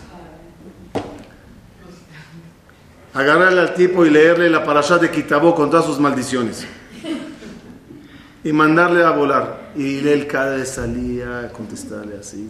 agarrarle 3.13 3.61
al 3.61 3.73
tipo 3.73 4.05
y 4.05 4.09
leerle 4.09 4.49
la 4.49 4.63
parasha 4.63 4.97
de 4.97 5.09
Kitabó 5.09 5.55
con 5.55 5.69
todas 5.69 5.85
sus 5.85 5.99
maldiciones. 5.99 6.65
Y 8.43 8.53
mandarle 8.53 9.03
a 9.03 9.11
volar. 9.11 9.71
Y 9.75 10.07
él 10.07 10.25
cada 10.27 10.55
vez 10.55 10.69
salía 10.69 11.41
a 11.41 11.49
contestarle 11.49 12.17
así. 12.19 12.49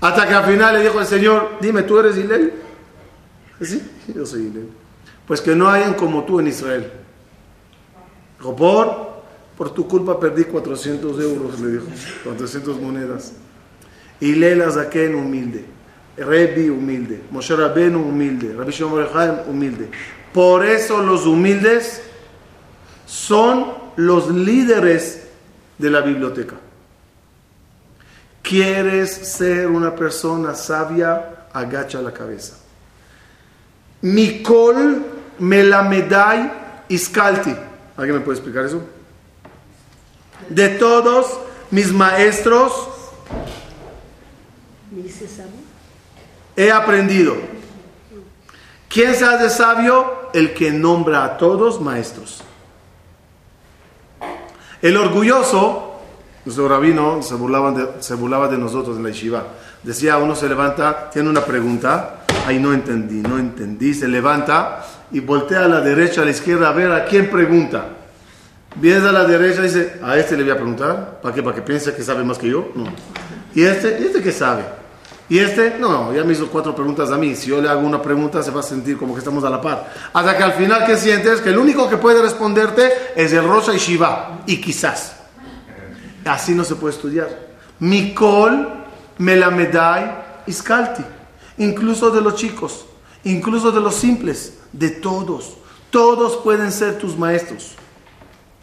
Hasta 0.00 0.26
que 0.26 0.34
al 0.34 0.44
final 0.44 0.74
le 0.74 0.82
dijo 0.82 0.98
el 0.98 1.06
Señor, 1.06 1.58
dime, 1.60 1.82
¿tú 1.82 1.98
eres 1.98 2.16
Hilel? 2.16 2.54
Hilel. 3.60 4.68
Pues 5.26 5.40
que 5.40 5.54
no 5.54 5.68
hayan 5.68 5.94
como 5.94 6.24
tú 6.24 6.40
en 6.40 6.48
Israel. 6.48 6.90
por, 8.38 9.22
por 9.56 9.74
tu 9.74 9.86
culpa 9.86 10.18
perdí 10.18 10.44
400 10.44 11.20
euros, 11.20 11.60
le 11.60 11.72
dijo, 11.72 11.86
400 12.24 12.80
monedas. 12.80 13.32
Y 14.20 14.34
Lela 14.34 14.70
Zaken 14.70 15.14
humilde, 15.14 15.64
Rebi 16.16 16.68
humilde, 16.68 17.22
Moshe 17.30 17.54
Rabenu 17.54 18.00
humilde, 18.00 18.54
Rabbi 18.54 18.72
Shimon 18.72 19.06
humilde. 19.48 19.90
Por 20.32 20.64
eso 20.64 21.02
los 21.02 21.26
humildes 21.26 22.02
son 23.06 23.66
los 23.96 24.30
líderes 24.30 25.28
de 25.78 25.90
la 25.90 26.00
biblioteca. 26.00 26.56
¿Quieres 28.42 29.10
ser 29.10 29.68
una 29.68 29.94
persona 29.94 30.54
sabia? 30.54 31.48
Agacha 31.52 32.00
la 32.00 32.12
cabeza. 32.12 32.56
Mikol 34.02 35.04
melamedai 35.38 36.50
iskalti. 36.88 37.54
¿Alguien 37.96 38.18
me 38.18 38.24
puede 38.24 38.38
explicar 38.38 38.64
eso? 38.64 38.82
De 40.48 40.68
todos 40.70 41.38
mis 41.70 41.92
maestros 41.92 42.88
he 46.56 46.70
aprendido. 46.72 47.36
¿Quién 48.88 49.14
se 49.14 49.24
hace 49.24 49.50
sabio? 49.50 50.30
El 50.32 50.52
que 50.54 50.70
nombra 50.70 51.24
a 51.24 51.36
todos 51.36 51.80
maestros. 51.80 52.42
El 54.82 54.96
orgulloso 54.96 55.90
Nuestro 56.44 56.68
rabino 56.68 57.22
se, 57.22 57.34
burlaban 57.34 57.74
de, 57.74 58.02
se 58.02 58.14
burlaba 58.14 58.48
de 58.48 58.56
nosotros 58.56 58.96
en 58.96 59.02
la 59.02 59.10
yeshiva. 59.10 59.44
Decía, 59.82 60.16
uno 60.16 60.34
se 60.34 60.48
levanta, 60.48 61.10
tiene 61.10 61.28
una 61.28 61.44
pregunta, 61.44 62.19
ay, 62.50 62.58
no 62.58 62.72
entendí, 62.72 63.22
no 63.22 63.38
entendí, 63.38 63.94
se 63.94 64.08
levanta 64.08 64.84
y 65.12 65.20
voltea 65.20 65.64
a 65.64 65.68
la 65.68 65.80
derecha, 65.80 66.22
a 66.22 66.24
la 66.24 66.32
izquierda, 66.32 66.68
a 66.68 66.72
ver 66.72 66.90
a 66.90 67.04
quién 67.04 67.30
pregunta. 67.30 67.84
Viene 68.76 69.08
a 69.08 69.12
la 69.12 69.24
derecha 69.24 69.60
y 69.60 69.64
dice, 69.64 70.00
a 70.02 70.16
este 70.16 70.36
le 70.36 70.42
voy 70.42 70.52
a 70.52 70.56
preguntar, 70.56 71.20
¿para 71.22 71.34
qué? 71.34 71.42
¿Para 71.42 71.56
que 71.56 71.62
piense 71.62 71.94
que 71.94 72.02
sabe 72.02 72.24
más 72.24 72.38
que 72.38 72.48
yo? 72.48 72.72
No. 72.74 72.86
¿Y 73.54 73.62
este? 73.62 73.98
¿Y 74.00 74.06
este 74.06 74.22
qué 74.22 74.32
sabe? 74.32 74.62
Y 75.28 75.38
este, 75.38 75.76
no, 75.78 76.12
ya 76.12 76.24
me 76.24 76.32
hizo 76.32 76.48
cuatro 76.48 76.74
preguntas 76.74 77.10
a 77.12 77.16
mí. 77.16 77.36
Si 77.36 77.50
yo 77.50 77.62
le 77.62 77.68
hago 77.68 77.86
una 77.86 78.02
pregunta, 78.02 78.42
se 78.42 78.50
va 78.50 78.60
a 78.60 78.64
sentir 78.64 78.98
como 78.98 79.14
que 79.14 79.20
estamos 79.20 79.44
a 79.44 79.50
la 79.50 79.60
par. 79.60 79.92
Hasta 80.12 80.36
que 80.36 80.42
al 80.42 80.54
final, 80.54 80.84
¿qué 80.84 80.96
sientes? 80.96 81.40
Que 81.40 81.50
el 81.50 81.58
único 81.58 81.88
que 81.88 81.98
puede 81.98 82.20
responderte 82.20 82.90
es 83.14 83.32
el 83.32 83.44
Rosa 83.44 83.72
y 83.72 83.78
Shiva. 83.78 84.40
Y 84.46 84.60
quizás. 84.60 85.14
Así 86.24 86.52
no 86.52 86.64
se 86.64 86.74
puede 86.74 86.94
estudiar. 86.94 87.28
Mikol, 87.78 88.68
Melamedai, 89.18 90.42
Iskalti. 90.48 91.04
Incluso 91.60 92.10
de 92.10 92.22
los 92.22 92.36
chicos, 92.36 92.86
incluso 93.22 93.70
de 93.70 93.82
los 93.82 93.94
simples, 93.94 94.54
de 94.72 94.88
todos. 94.88 95.58
Todos 95.90 96.38
pueden 96.38 96.72
ser 96.72 96.98
tus 96.98 97.18
maestros. 97.18 97.74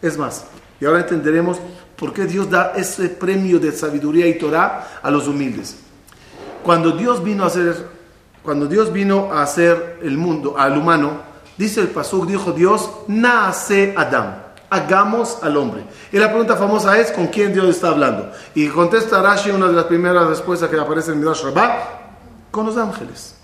Es 0.02 0.18
más, 0.18 0.46
y 0.80 0.84
ahora 0.84 1.00
entenderemos 1.00 1.58
por 1.96 2.12
qué 2.12 2.26
Dios 2.26 2.50
da 2.50 2.72
ese 2.74 3.08
premio 3.08 3.60
de 3.60 3.70
sabiduría 3.70 4.26
y 4.26 4.36
Torah 4.36 4.98
a 5.00 5.12
los 5.12 5.28
humildes. 5.28 5.76
Cuando 6.64 6.90
Dios 6.90 7.22
vino 7.22 7.44
a 7.44 7.46
hacer, 7.46 7.86
cuando 8.42 8.66
Dios 8.66 8.92
vino 8.92 9.32
a 9.32 9.42
hacer 9.42 10.00
el 10.02 10.18
mundo, 10.18 10.56
al 10.58 10.76
humano, 10.76 11.22
dice 11.56 11.80
el 11.80 11.88
Pasuk, 11.88 12.26
dijo 12.26 12.50
Dios, 12.50 12.90
nace 13.06 13.94
Adán 13.96 14.48
hagamos 14.70 15.38
al 15.42 15.56
hombre. 15.56 15.82
Y 16.12 16.18
la 16.18 16.28
pregunta 16.28 16.56
famosa 16.56 16.98
es, 16.98 17.10
¿con 17.12 17.28
quién 17.28 17.54
Dios 17.54 17.68
está 17.68 17.88
hablando? 17.88 18.30
Y 18.54 18.68
contesta 18.68 19.22
Rashi, 19.22 19.50
una 19.50 19.68
de 19.68 19.72
las 19.72 19.84
primeras 19.86 20.26
respuestas 20.26 20.68
que 20.68 20.78
aparece 20.78 21.12
en 21.12 21.20
Midrash 21.20 21.42
Rabbah, 21.44 22.07
con 22.50 22.66
los 22.66 22.76
ángeles. 22.76 23.34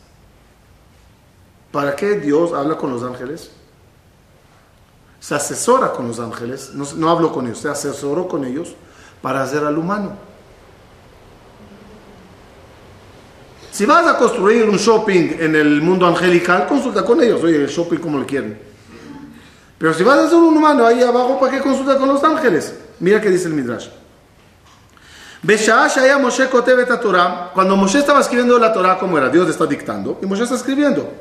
¿Para 1.72 1.96
qué 1.96 2.18
Dios 2.20 2.52
habla 2.52 2.76
con 2.76 2.90
los 2.90 3.02
ángeles? 3.02 3.50
Se 5.20 5.34
asesora 5.34 5.92
con 5.92 6.06
los 6.06 6.20
ángeles, 6.20 6.70
no, 6.74 6.86
no 6.96 7.10
hablo 7.10 7.32
con 7.32 7.46
ellos, 7.46 7.58
se 7.58 7.68
asesoró 7.68 8.28
con 8.28 8.44
ellos 8.44 8.74
para 9.22 9.42
hacer 9.42 9.64
al 9.64 9.78
humano. 9.78 10.12
Si 13.72 13.86
vas 13.86 14.06
a 14.06 14.16
construir 14.16 14.68
un 14.68 14.76
shopping 14.76 15.36
en 15.40 15.56
el 15.56 15.82
mundo 15.82 16.06
angelical, 16.06 16.68
consulta 16.68 17.04
con 17.04 17.20
ellos, 17.20 17.42
oye, 17.42 17.56
el 17.56 17.66
shopping 17.66 17.98
como 17.98 18.20
le 18.20 18.26
quieren. 18.26 18.56
Pero 19.78 19.92
si 19.92 20.04
vas 20.04 20.18
a 20.18 20.24
hacer 20.26 20.38
un 20.38 20.56
humano 20.56 20.86
ahí 20.86 21.02
abajo, 21.02 21.40
¿para 21.40 21.50
qué 21.50 21.60
consulta 21.60 21.98
con 21.98 22.08
los 22.08 22.22
ángeles? 22.22 22.72
Mira 23.00 23.20
qué 23.20 23.30
dice 23.30 23.48
el 23.48 23.54
Midrash. 23.54 23.88
Cuando 27.52 27.76
Moshe 27.76 27.98
estaba 27.98 28.20
escribiendo 28.20 28.58
la 28.58 28.72
Torah, 28.72 28.98
¿cómo 28.98 29.18
era? 29.18 29.28
Dios 29.28 29.48
está 29.48 29.66
dictando 29.66 30.18
y 30.22 30.26
Moshe 30.26 30.44
está 30.44 30.54
escribiendo. 30.54 31.12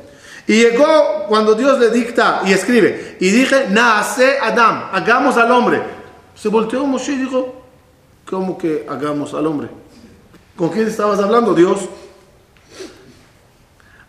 Y 0.46 0.60
llegó 0.60 1.24
cuando 1.28 1.54
Dios 1.54 1.78
le 1.78 1.90
dicta 1.90 2.42
y 2.44 2.52
escribe. 2.52 3.16
Y 3.20 3.30
dije, 3.30 3.66
nace 3.70 4.38
Adam, 4.38 4.90
hagamos 4.92 5.36
al 5.36 5.50
hombre. 5.50 5.82
Se 6.34 6.48
volteó 6.48 6.86
Moshe 6.86 7.12
y 7.12 7.16
dijo, 7.16 7.62
¿cómo 8.28 8.58
que 8.58 8.86
hagamos 8.88 9.34
al 9.34 9.46
hombre? 9.46 9.68
¿Con 10.56 10.68
quién 10.70 10.86
estabas 10.86 11.18
hablando, 11.20 11.54
Dios? 11.54 11.88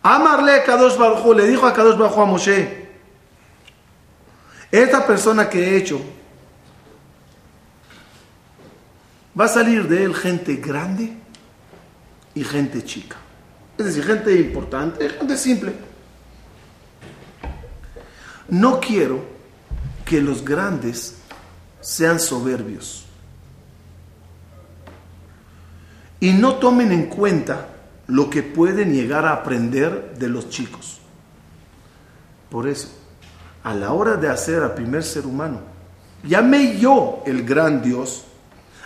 Amarle 0.02 0.64
Kadosh 0.64 0.98
Baruj 0.98 1.36
le 1.36 1.48
dijo 1.48 1.66
a 1.66 1.74
Kadosh 1.74 1.98
Baruj 1.98 2.20
a 2.20 2.26
Moshe, 2.26 2.86
esta 4.72 5.06
persona 5.06 5.50
que 5.50 5.60
he 5.60 5.78
hecho, 5.78 6.00
va 9.40 9.46
a 9.46 9.50
salir 9.50 9.88
de 9.88 10.04
él 10.04 10.16
gente 10.16 10.56
grande 10.56 11.14
y 12.34 12.44
gente 12.44 12.84
chica. 12.84 13.18
Es 13.78 13.86
decir, 13.86 14.04
gente 14.04 14.34
importante, 14.40 15.10
gente 15.10 15.38
simple. 15.38 15.74
No 18.48 18.80
quiero 18.80 19.26
que 20.06 20.22
los 20.22 20.46
grandes 20.46 21.18
sean 21.82 22.20
soberbios 22.20 23.06
y 26.20 26.32
no 26.32 26.56
tomen 26.56 26.92
en 26.92 27.08
cuenta 27.08 27.70
lo 28.08 28.30
que 28.30 28.44
pueden 28.44 28.94
llegar 28.94 29.26
a 29.26 29.34
aprender 29.34 30.16
de 30.18 30.30
los 30.30 30.50
chicos. 30.50 31.00
Por 32.50 32.68
eso, 32.68 32.90
a 33.64 33.74
la 33.74 33.92
hora 33.92 34.16
de 34.16 34.30
hacer 34.30 34.64
al 34.64 34.76
primer 34.76 35.04
ser 35.04 35.26
humano, 35.26 35.60
llamé 36.24 36.78
yo 36.80 37.24
el 37.26 37.44
gran 37.44 37.82
Dios 37.82 38.26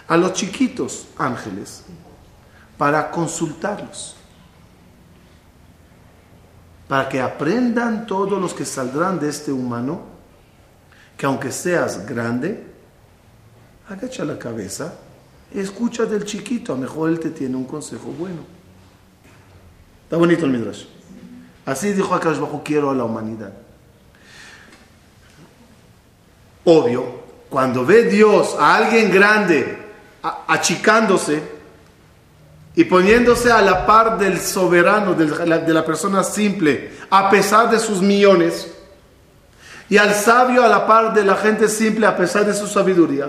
a 0.10 0.18
los 0.18 0.34
chiquitos 0.34 1.08
ángeles 1.18 1.84
para 2.78 3.12
consultarlos, 3.12 4.16
para 6.88 7.08
que 7.08 7.22
aprendan 7.22 8.08
todos 8.08 8.42
los 8.42 8.54
que 8.54 8.66
saldrán 8.66 9.20
de 9.20 9.30
este 9.30 9.52
humano, 9.52 10.02
que 11.16 11.28
aunque 11.28 11.52
seas 11.52 12.08
grande, 12.08 12.66
agacha 13.88 14.26
la 14.26 14.40
cabeza, 14.40 14.96
escucha 15.54 16.06
del 16.06 16.26
chiquito, 16.26 16.74
a 16.74 16.76
lo 16.76 16.82
mejor 16.82 17.12
él 17.12 17.20
te 17.20 17.30
tiene 17.30 17.56
un 17.56 17.66
consejo 17.66 18.08
bueno. 18.08 18.42
Está 20.06 20.18
bonito 20.18 20.46
el 20.46 20.52
Midrash. 20.52 20.86
Así 21.68 21.94
dijo 21.94 22.16
Akash 22.16 22.40
Bajo, 22.40 22.64
quiero 22.64 22.90
a 22.90 22.96
la 22.96 23.04
humanidad. 23.04 23.54
Obvio, 26.66 27.20
cuando 27.48 27.86
ve 27.86 28.06
Dios 28.06 28.56
a 28.60 28.76
alguien 28.76 29.12
grande 29.12 29.79
achicándose 30.22 31.42
y 32.76 32.84
poniéndose 32.86 33.52
a 33.52 33.62
la 33.62 33.86
par 33.86 34.18
del 34.18 34.40
soberano, 34.40 35.14
de 35.14 35.74
la, 35.74 35.86
persona 35.86 36.24
simple, 36.24 36.92
a 37.10 37.30
pesar 37.30 37.70
de 37.70 37.80
sus 37.80 38.02
millones, 38.02 38.72
y 39.90 39.98
al 39.98 40.14
sabio 40.14 40.64
a 40.64 40.68
la 40.68 40.86
par 40.86 41.14
de 41.14 41.26
la 41.26 41.36
gente 41.36 41.68
simple 41.68 42.06
a 42.06 42.16
pesar 42.16 42.46
de 42.46 42.54
su 42.54 42.68
sabiduría, 42.68 43.28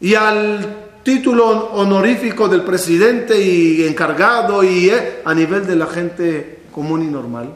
y 0.00 0.14
al 0.14 0.66
título 1.02 1.70
honorífico 1.72 2.48
del 2.48 2.62
presidente 2.62 3.40
y 3.40 3.86
encargado 3.86 4.64
y 4.64 4.88
eh, 4.88 5.20
a 5.24 5.34
nivel 5.34 5.66
de 5.66 5.76
la 5.76 5.86
gente 5.86 6.62
común 6.72 7.02
y 7.04 7.06
normal, 7.06 7.52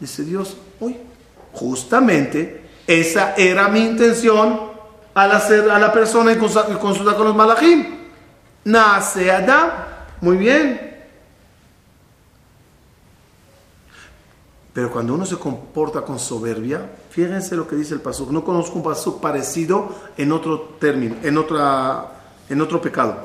dice 0.00 0.24
Dios, 0.24 0.56
hoy 0.80 0.96
justamente 1.52 2.62
esa 2.86 3.34
era 3.36 3.68
mi 3.68 3.80
intención 3.80 4.65
al 5.16 5.32
hacer 5.32 5.68
a 5.70 5.78
la 5.78 5.92
persona 5.92 6.30
y 6.32 6.36
consultar 6.36 7.16
con 7.16 7.26
los 7.26 7.34
malachim. 7.34 7.86
Nace 8.64 9.32
Adam. 9.32 9.70
Muy 10.20 10.36
bien. 10.36 10.94
Pero 14.74 14.90
cuando 14.90 15.14
uno 15.14 15.24
se 15.24 15.38
comporta 15.38 16.02
con 16.02 16.18
soberbia, 16.18 16.82
fíjense 17.08 17.56
lo 17.56 17.66
que 17.66 17.76
dice 17.76 17.94
el 17.94 18.02
pasuk. 18.02 18.30
No 18.30 18.44
conozco 18.44 18.76
un 18.76 18.82
pasuk 18.82 19.22
parecido 19.22 19.88
en 20.18 20.32
otro 20.32 20.76
término, 20.78 21.16
en 21.22 21.38
otra, 21.38 22.08
en 22.50 22.60
otro 22.60 22.82
pecado. 22.82 23.16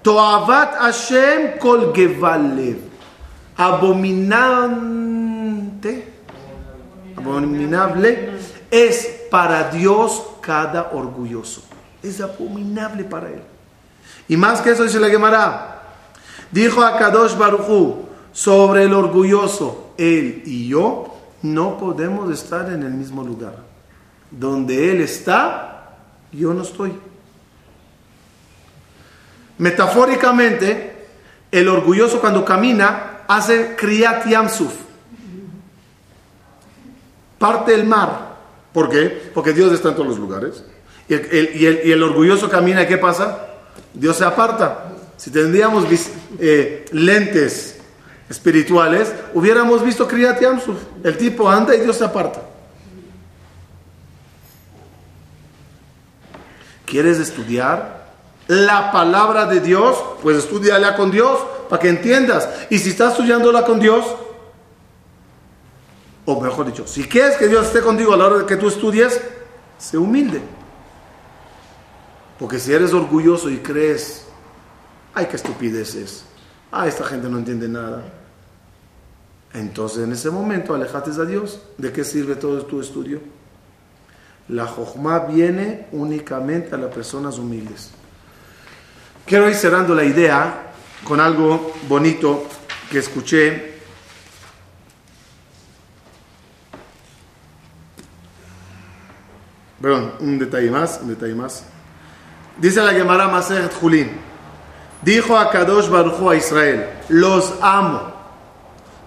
Toavat 0.00 0.76
Hashem 0.76 1.58
kol 1.58 1.92
gevalev. 1.94 2.78
Abominante. 3.58 4.94
Abominable 7.14 8.30
es 8.70 9.26
para 9.30 9.70
Dios 9.70 10.22
cada 10.46 10.92
orgulloso. 10.92 11.62
Es 12.02 12.20
abominable 12.20 13.02
para 13.04 13.28
él. 13.30 13.42
Y 14.28 14.36
más 14.36 14.60
que 14.60 14.70
eso 14.70 14.84
dice 14.84 15.00
la 15.00 15.08
Gemara. 15.08 15.82
Dijo 16.52 16.82
a 16.82 16.96
Kadosh 16.96 17.36
Baruchu 17.36 18.06
sobre 18.32 18.84
el 18.84 18.94
orgulloso, 18.94 19.94
él 19.98 20.42
y 20.46 20.68
yo 20.68 21.12
no 21.42 21.76
podemos 21.76 22.30
estar 22.30 22.70
en 22.72 22.84
el 22.84 22.92
mismo 22.92 23.24
lugar. 23.24 23.56
Donde 24.30 24.92
él 24.92 25.00
está, 25.00 25.96
yo 26.32 26.54
no 26.54 26.62
estoy. 26.62 26.96
Metafóricamente, 29.58 31.08
el 31.50 31.68
orgulloso 31.68 32.20
cuando 32.20 32.44
camina 32.44 33.22
hace 33.26 33.74
kriyat 33.74 34.26
yamsuf. 34.26 34.72
Parte 37.38 37.72
del 37.72 37.84
mar. 37.84 38.36
¿Por 38.72 38.90
qué? 38.90 39.25
Porque 39.36 39.52
Dios 39.52 39.70
está 39.70 39.90
en 39.90 39.96
todos 39.96 40.08
los 40.08 40.18
lugares. 40.18 40.64
Y 41.10 41.90
el, 41.92 42.02
orgulloso 42.02 42.48
camina 42.48 42.84
y 42.84 42.86
¿qué 42.86 42.96
pasa? 42.96 43.48
Dios 43.92 44.16
se 44.16 44.24
aparta. 44.24 44.86
Si 45.18 45.30
tendríamos 45.30 45.84
eh, 46.38 46.86
lentes 46.90 47.76
espirituales, 48.30 49.12
hubiéramos 49.34 49.84
visto 49.84 50.08
Kriyat 50.08 50.40
Yamsuf. 50.40 50.78
El 51.04 51.18
tipo 51.18 51.50
anda 51.50 51.74
y 51.74 51.80
Dios 51.80 51.96
se 51.96 52.06
aparta. 52.06 52.40
¿Quieres 56.86 57.18
estudiar 57.18 58.06
la 58.46 58.90
palabra 58.90 59.44
de 59.44 59.60
Dios? 59.60 59.98
Pues 60.22 60.38
estudiala 60.38 60.96
con 60.96 61.10
Dios 61.10 61.38
para 61.68 61.82
que 61.82 61.90
entiendas. 61.90 62.48
Y 62.70 62.78
si 62.78 62.88
estás 62.88 63.12
estudiándola 63.12 63.66
con 63.66 63.80
Dios, 63.80 64.02
o 66.26 66.40
mejor 66.40 66.66
dicho, 66.66 66.86
si 66.86 67.04
quieres 67.04 67.36
que 67.36 67.48
Dios 67.48 67.66
esté 67.66 67.80
contigo 67.80 68.12
a 68.12 68.16
la 68.16 68.26
hora 68.26 68.38
de 68.38 68.46
que 68.46 68.56
tú 68.56 68.68
estudies, 68.68 69.20
sé 69.78 69.96
humilde. 69.96 70.40
Porque 72.38 72.58
si 72.58 72.72
eres 72.72 72.92
orgulloso 72.92 73.48
y 73.48 73.58
crees, 73.58 74.26
ay, 75.14 75.26
qué 75.26 75.36
estupideces, 75.36 76.24
ah, 76.72 76.86
esta 76.86 77.04
gente 77.04 77.28
no 77.28 77.38
entiende 77.38 77.68
nada. 77.68 78.04
Entonces 79.54 80.04
en 80.04 80.12
ese 80.12 80.30
momento 80.30 80.74
alejate 80.74 81.12
a 81.12 81.24
Dios. 81.24 81.60
¿De 81.78 81.92
qué 81.92 82.04
sirve 82.04 82.34
todo 82.34 82.66
tu 82.66 82.80
estudio? 82.80 83.20
La 84.48 84.66
Jochma 84.66 85.20
viene 85.20 85.86
únicamente 85.92 86.74
a 86.74 86.78
las 86.78 86.94
personas 86.94 87.38
humildes. 87.38 87.90
Quiero 89.24 89.48
ir 89.48 89.54
cerrando 89.54 89.94
la 89.94 90.04
idea 90.04 90.72
con 91.04 91.20
algo 91.20 91.72
bonito 91.88 92.44
que 92.90 92.98
escuché. 92.98 93.75
Perdón, 99.86 100.14
un 100.18 100.36
detalle 100.36 100.68
más, 100.68 100.98
un 101.00 101.10
detalle 101.10 101.36
más. 101.36 101.62
Dice 102.58 102.82
la 102.82 102.92
Gemara 102.92 103.28
Maseret 103.28 103.72
Julín. 103.72 104.10
Dijo 105.00 105.38
a 105.38 105.48
Kadosh 105.48 105.88
Baruj 105.88 106.28
a 106.28 106.34
Israel, 106.34 106.88
los 107.08 107.54
amo. 107.60 108.12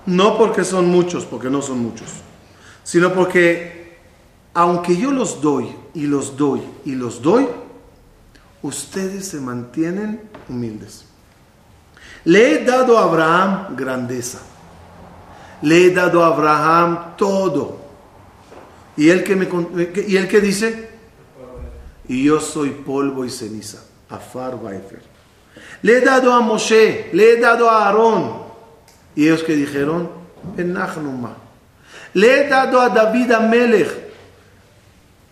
No 0.05 0.37
porque 0.37 0.63
son 0.63 0.87
muchos, 0.87 1.25
porque 1.25 1.49
no 1.49 1.61
son 1.61 1.79
muchos, 1.79 2.07
sino 2.85 3.13
porque 3.13 3.97
aunque 4.53 4.95
yo 4.95 5.11
los 5.11 5.41
doy 5.41 5.75
y 5.93 6.07
los 6.07 6.37
doy 6.37 6.61
y 6.85 6.95
los 6.95 7.21
doy, 7.21 7.49
ustedes 8.61 9.27
se 9.27 9.41
mantienen 9.41 10.29
humildes. 10.47 11.03
Le 12.23 12.53
he 12.53 12.63
dado 12.63 12.97
a 12.97 13.03
Abraham 13.03 13.75
grandeza. 13.75 14.39
Le 15.61 15.87
he 15.87 15.91
dado 15.91 16.23
a 16.23 16.27
Abraham 16.27 17.17
todo. 17.17 17.78
¿Y 18.99 19.09
él 19.09 19.23
que, 19.23 19.33
me, 19.33 19.47
y 20.05 20.17
él 20.17 20.27
que 20.27 20.41
dice? 20.41 20.89
Y 22.09 22.25
yo 22.25 22.41
soy 22.41 22.71
polvo 22.71 23.23
y 23.23 23.29
ceniza. 23.29 23.81
Afar 24.09 24.61
Baifer. 24.61 25.01
Le 25.83 25.99
he 25.99 26.01
dado 26.01 26.33
a 26.33 26.41
Moshe, 26.41 27.09
le 27.13 27.31
he 27.31 27.37
dado 27.37 27.69
a 27.69 27.85
Aarón. 27.85 28.43
Y 29.15 29.23
ellos 29.23 29.41
que 29.43 29.55
dijeron, 29.55 30.09
Benachnuma. 30.53 31.37
Le 32.13 32.41
he 32.41 32.49
dado 32.49 32.81
a 32.81 32.89
David 32.89 33.31
Amelech 33.31 33.87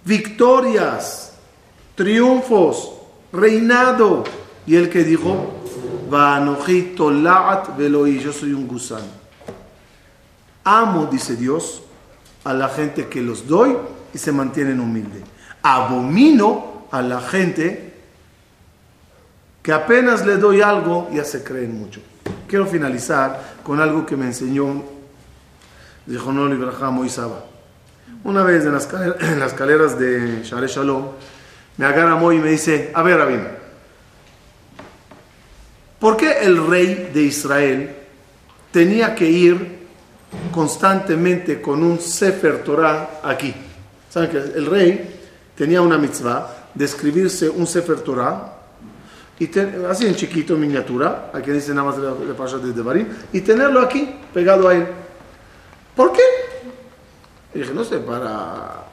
victorias, 0.06 1.34
triunfos, 1.96 2.94
reinado. 3.34 4.24
Y 4.66 4.78
el 4.78 4.90
que 4.90 5.04
dijo, 5.04 5.56
Laat 6.10 7.76
Veloi, 7.76 8.18
yo 8.18 8.32
soy 8.32 8.54
un 8.54 8.66
gusano. 8.66 9.18
Amo, 10.64 11.08
dice 11.08 11.36
Dios, 11.36 11.82
a 12.48 12.54
la 12.54 12.70
gente 12.70 13.08
que 13.08 13.22
los 13.22 13.46
doy 13.46 13.76
y 14.14 14.18
se 14.18 14.32
mantienen 14.32 14.80
humildes. 14.80 15.22
Abomino 15.62 16.88
a 16.92 17.02
la 17.02 17.20
gente 17.20 17.94
que 19.62 19.74
apenas 19.74 20.26
le 20.26 20.38
doy 20.38 20.62
algo 20.62 21.10
ya 21.12 21.26
se 21.26 21.44
creen 21.44 21.78
mucho. 21.78 22.00
Quiero 22.48 22.66
finalizar 22.66 23.58
con 23.64 23.82
algo 23.82 24.06
que 24.06 24.16
me 24.16 24.28
enseñó, 24.28 24.82
dijo 26.06 26.32
no 26.32 26.48
Ibrahim 26.54 26.96
Moisaba. 26.96 27.44
Una 28.24 28.44
vez 28.44 28.64
en 28.64 28.72
las, 28.72 28.88
en 29.20 29.42
escaleras 29.42 30.00
de 30.00 30.42
Share 30.44 30.68
Shalom, 30.68 31.04
me 31.76 31.86
agarra 31.86 32.16
Moy 32.16 32.38
y 32.38 32.40
me 32.40 32.52
dice, 32.52 32.92
a 32.94 33.04
ver, 33.04 33.18
Rabin, 33.18 33.42
¿por 36.00 36.16
qué 36.16 36.44
el 36.44 36.66
rey 36.66 37.12
de 37.14 37.24
Israel 37.24 37.94
tenía 38.72 39.16
que 39.16 39.30
ir 39.30 39.77
constantemente 40.52 41.62
con 41.62 41.84
un 41.84 42.00
Sefer 42.00 42.64
Torah 42.64 43.20
aquí? 43.24 43.54
¿Saben 44.10 44.30
que 44.30 44.38
el 44.38 44.66
rey 44.66 45.20
tenía 45.56 45.82
una 45.82 45.98
mitzvah 45.98 46.70
de 46.74 46.86
escribirse 46.86 47.50
un 47.50 47.68
Sefer 47.68 48.02
Torah 48.02 48.58
y 49.40 49.46
así 49.88 50.08
en 50.08 50.16
chiquito, 50.16 50.56
en 50.56 50.62
miniatura, 50.62 51.30
aquí 51.32 51.52
dice 51.52 51.72
nada 51.72 51.92
más 51.92 51.98
de 51.98 52.34
Pasha 52.34 52.58
de 52.58 52.74
Devarim, 52.74 53.08
y 53.32 53.42
tenerlo 53.42 53.82
aquí, 53.82 54.16
pegado 54.34 54.68
a 54.68 54.74
él. 54.74 54.88
¿Por 55.96 56.12
qué? 56.12 56.22
Dije, 57.54 57.72
no 57.72 57.84
sé, 57.84 58.00
para 58.00 58.84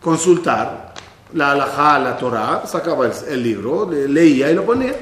consultar 0.00 0.94
la 1.34 1.52
halajá, 1.52 1.98
la 2.00 2.16
Torah, 2.16 2.66
sacaba 2.66 3.08
el, 3.28 3.42
libro, 3.42 3.88
leía 3.90 4.50
y 4.50 4.54
lo 4.54 4.64
ponía. 4.64 4.94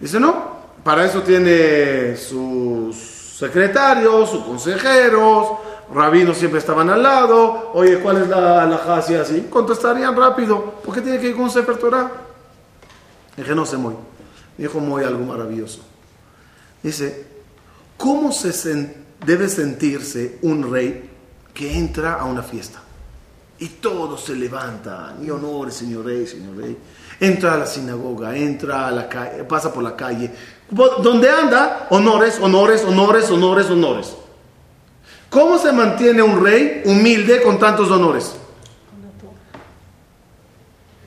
Dice, 0.00 0.18
no, 0.18 0.56
para 0.82 1.04
eso 1.04 1.22
tiene 1.22 2.16
sus 2.16 3.11
secretarios, 3.42 4.30
sus 4.30 4.44
consejeros, 4.44 5.48
rabinos 5.92 6.36
siempre 6.36 6.60
estaban 6.60 6.88
al 6.90 7.02
lado, 7.02 7.72
oye, 7.74 7.98
¿cuál 7.98 8.22
es 8.22 8.28
la 8.28 8.62
halajá 8.62 8.98
así 8.98 9.16
así? 9.16 9.48
Contestarían 9.50 10.16
rápido, 10.16 10.74
¿por 10.84 10.94
qué 10.94 11.00
tiene 11.00 11.18
que 11.18 11.30
ir 11.30 11.36
con 11.36 11.50
Sefer 11.50 11.76
Torah? 11.76 12.08
Dije, 13.36 13.52
no 13.52 13.66
sé, 13.66 13.78
muy. 13.78 13.94
Dijo 14.56 14.78
muy 14.78 15.02
algo 15.02 15.24
maravilloso. 15.24 15.80
Dice, 16.84 17.26
¿cómo 17.96 18.30
se 18.30 18.94
debe 19.26 19.48
sentirse 19.48 20.38
un 20.42 20.70
rey 20.70 21.10
que 21.52 21.76
entra 21.76 22.20
a 22.20 22.24
una 22.26 22.44
fiesta? 22.44 22.80
Y 23.58 23.68
todos 23.68 24.22
se 24.22 24.36
levantan, 24.36 25.24
y 25.24 25.30
honores, 25.30 25.74
señor 25.74 26.04
rey, 26.04 26.28
señor 26.28 26.58
rey. 26.58 26.76
Entra 27.22 27.54
a 27.54 27.56
la 27.56 27.66
sinagoga, 27.66 28.36
entra 28.36 28.88
a 28.88 28.90
la 28.90 29.08
calle, 29.08 29.44
pasa 29.44 29.72
por 29.72 29.82
la 29.82 29.94
calle. 29.94 30.30
Donde 30.70 31.30
anda, 31.30 31.86
honores, 31.90 32.38
honores, 32.40 32.84
honores, 32.84 33.30
honores, 33.30 33.70
honores. 33.70 34.16
¿Cómo 35.30 35.56
se 35.58 35.72
mantiene 35.72 36.20
un 36.20 36.42
rey 36.44 36.82
humilde 36.84 37.40
con 37.42 37.58
tantos 37.58 37.90
honores? 37.90 38.34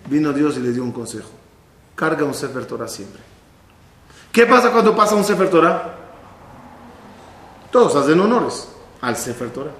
Vino 0.09 0.33
Dios 0.33 0.57
y 0.57 0.61
le 0.61 0.71
dio 0.71 0.83
un 0.83 0.91
consejo 0.91 1.29
carga 1.95 2.25
un 2.25 2.33
Sefer 2.33 2.65
Torah 2.65 2.87
siempre. 2.87 3.21
¿Qué 4.31 4.45
pasa 4.45 4.71
cuando 4.71 4.95
pasa 4.95 5.15
un 5.15 5.23
Sefer 5.23 5.49
Torah? 5.49 5.95
Todos 7.71 7.95
hacen 7.95 8.19
honores 8.19 8.67
al 9.01 9.15
Sefer 9.15 9.49
Torah. 9.49 9.71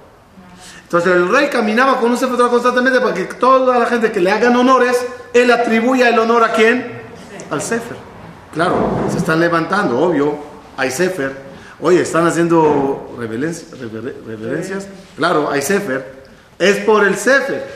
Entonces 0.86 1.14
el 1.14 1.28
rey 1.28 1.50
caminaba 1.50 2.00
con 2.00 2.12
un 2.12 2.18
Sefer 2.18 2.38
Torah 2.38 2.50
constantemente 2.50 3.02
para 3.02 3.14
que 3.14 3.26
toda 3.26 3.80
la 3.80 3.88
gente 3.88 4.12
que 4.12 4.22
le 4.22 4.32
hagan 4.32 4.56
honores, 4.56 5.04
él 5.34 5.52
atribuya 5.52 6.10
el 6.10 6.20
honor 6.20 6.44
a 6.44 6.54
quién? 6.54 7.02
Al 7.50 7.62
Sefer. 7.62 7.98
Claro, 8.54 9.08
se 9.12 9.18
están 9.18 9.40
levantando, 9.40 10.00
obvio, 10.00 10.38
hay 10.78 10.92
Sefer. 10.92 11.36
Oye, 11.82 12.02
están 12.02 12.28
haciendo 12.28 13.16
reverencias. 13.18 14.88
Claro, 15.18 15.50
hay 15.50 15.62
Sefer. 15.64 16.24
Es 16.60 16.78
por 16.78 17.04
el 17.04 17.16
Sefer. 17.16 17.68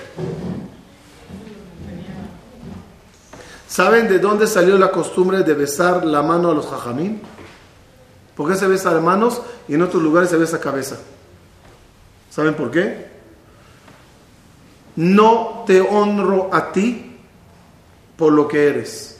¿Saben 3.67 4.07
de 4.07 4.19
dónde 4.19 4.45
salió 4.45 4.77
la 4.77 4.91
costumbre 4.91 5.43
de 5.43 5.53
besar 5.55 6.05
la 6.05 6.21
mano 6.21 6.51
a 6.51 6.53
los 6.53 6.67
jajamín? 6.67 7.21
¿Por 8.35 8.49
qué 8.49 8.55
se 8.55 8.67
besa 8.67 8.93
de 8.93 9.01
manos 9.01 9.41
y 9.67 9.73
en 9.73 9.81
otros 9.81 10.01
lugares 10.01 10.29
se 10.29 10.37
besa 10.37 10.59
cabeza? 10.59 10.97
¿Saben 12.39 12.53
por 12.53 12.71
qué? 12.71 13.05
No 14.95 15.65
te 15.67 15.81
honro 15.81 16.49
a 16.53 16.71
ti 16.71 17.17
por 18.15 18.31
lo 18.31 18.47
que 18.47 18.69
eres. 18.69 19.19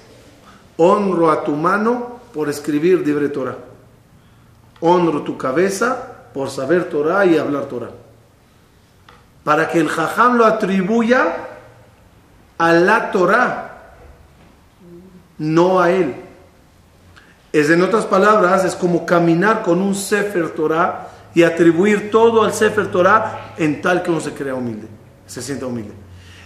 Honro 0.77 1.29
a 1.29 1.43
tu 1.43 1.51
mano 1.51 2.21
por 2.34 2.47
escribir 2.47 3.05
libre 3.05 3.27
Torah. 3.27 3.58
Honro 4.79 5.23
tu 5.23 5.38
cabeza 5.38 6.29
por 6.34 6.49
saber 6.49 6.86
Torah 6.86 7.25
y 7.25 7.38
hablar 7.38 7.65
Torah. 7.65 7.89
Para 9.43 9.67
que 9.67 9.82
el 9.82 9.89
jajam 9.89 10.38
lo 10.38 10.45
atribuya 10.45 11.49
a 12.58 12.71
la 12.71 13.12
Torah 13.12 13.95
no 15.39 15.82
a 15.82 15.91
él. 15.91 16.15
Es 17.51 17.69
en 17.69 17.82
otras 17.82 18.05
palabras, 18.05 18.63
es 18.63 18.75
como 18.75 19.05
caminar 19.05 19.62
con 19.62 19.82
un 19.82 19.93
Sefer 19.93 20.51
Torah 20.51 21.18
y 21.33 21.43
atribuir 21.43 22.11
todo 22.11 22.43
al 22.43 22.53
Sefer 22.53 22.91
Torah 22.91 23.53
en 23.57 23.81
tal 23.81 24.03
que 24.03 24.11
uno 24.11 24.19
se 24.19 24.33
crea 24.33 24.55
humilde, 24.55 24.87
se 25.27 25.41
sienta 25.41 25.65
humilde. 25.65 25.93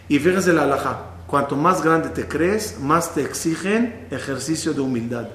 Y 0.07 0.19
fíjense 0.19 0.53
la 0.53 0.63
alhaja, 0.63 0.99
cuanto 1.27 1.55
más 1.55 1.83
grande 1.83 2.09
te 2.09 2.27
crees, 2.27 2.79
más 2.79 3.13
te 3.13 3.21
exigen 3.21 4.07
ejercicio 4.11 4.73
de 4.73 4.81
humildad. 4.81 5.27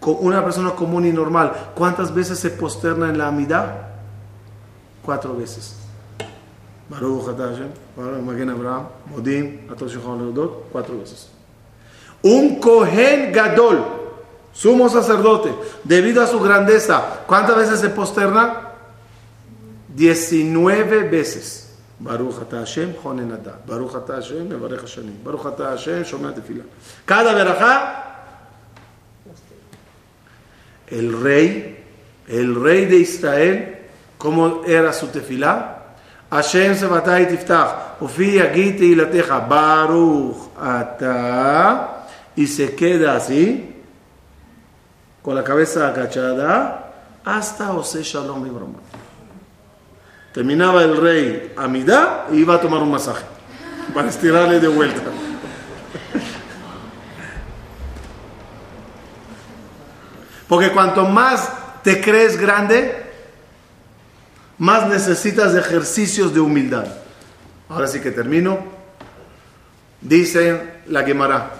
Con 0.00 0.16
una 0.20 0.44
persona 0.44 0.70
común 0.70 1.06
y 1.06 1.12
normal, 1.12 1.52
¿cuántas 1.74 2.14
veces 2.14 2.38
se 2.38 2.50
posterna 2.50 3.08
en 3.08 3.18
la 3.18 3.28
amidad? 3.28 3.88
Cuatro 5.02 5.36
veces. 5.36 5.76
Baruch 6.88 7.24
Baruch 7.96 8.40
Abraham, 8.50 8.86
cuatro 10.72 10.98
veces. 10.98 11.30
Un 12.22 12.60
Kohen 12.60 13.32
Gadol, 13.32 13.84
sumo 14.54 14.88
sacerdote, 14.88 15.54
debido 15.82 16.22
a 16.22 16.26
su 16.26 16.40
grandeza, 16.40 17.24
¿cuántas 17.26 17.56
veces 17.56 17.80
se 17.80 17.90
posterna? 17.90 18.70
19 19.94 21.08
veces. 21.08 21.60
Baruch 21.98 22.42
ata 22.42 22.58
Hashem 22.58 22.94
honenada. 23.04 23.60
Baruch 23.66 23.94
ata 23.94 24.14
Hashem 24.14 24.48
mevarech 24.48 24.80
hashanim. 24.80 25.22
Baruch 25.22 25.46
ata 25.46 25.70
Hashem 25.70 26.04
tefila. 26.34 26.64
Cada 27.04 27.34
verajá, 27.34 28.04
el 30.88 31.22
rey, 31.22 31.84
el 32.26 32.60
rey 32.60 32.86
de 32.86 32.96
Israel, 32.96 33.78
¿cómo 34.18 34.62
era 34.66 34.92
su 34.92 35.08
tefilá? 35.08 35.96
Hashem 36.30 36.74
sebatay 36.74 37.28
tiftach. 37.28 38.00
Ufi 38.00 38.40
agite 38.40 38.84
y 38.84 38.94
la 38.94 39.08
teja. 39.08 39.38
Baruch. 39.40 40.36
Y 42.36 42.46
se 42.48 42.74
queda 42.74 43.16
así. 43.16 43.73
Con 45.24 45.34
la 45.34 45.42
cabeza 45.42 45.88
agachada. 45.88 46.92
Hasta 47.24 47.72
Ose 47.72 48.02
Shalom 48.02 48.46
y 48.46 48.50
Brahma. 48.50 48.78
Terminaba 50.34 50.82
el 50.82 50.98
rey 50.98 51.54
Amida 51.56 52.26
y 52.30 52.40
iba 52.40 52.56
a 52.56 52.60
tomar 52.60 52.82
un 52.82 52.90
masaje. 52.90 53.24
Para 53.94 54.10
estirarle 54.10 54.60
de 54.60 54.68
vuelta. 54.68 55.00
Porque 60.46 60.70
cuanto 60.72 61.06
más 61.06 61.50
te 61.82 62.02
crees 62.02 62.38
grande, 62.38 63.10
más 64.58 64.86
necesitas 64.88 65.54
ejercicios 65.54 66.34
de 66.34 66.40
humildad. 66.40 66.86
Ahora 67.70 67.86
sí 67.86 68.00
que 68.00 68.10
termino. 68.10 68.58
Dice 70.02 70.82
la 70.88 71.02
Gemara, 71.02 71.50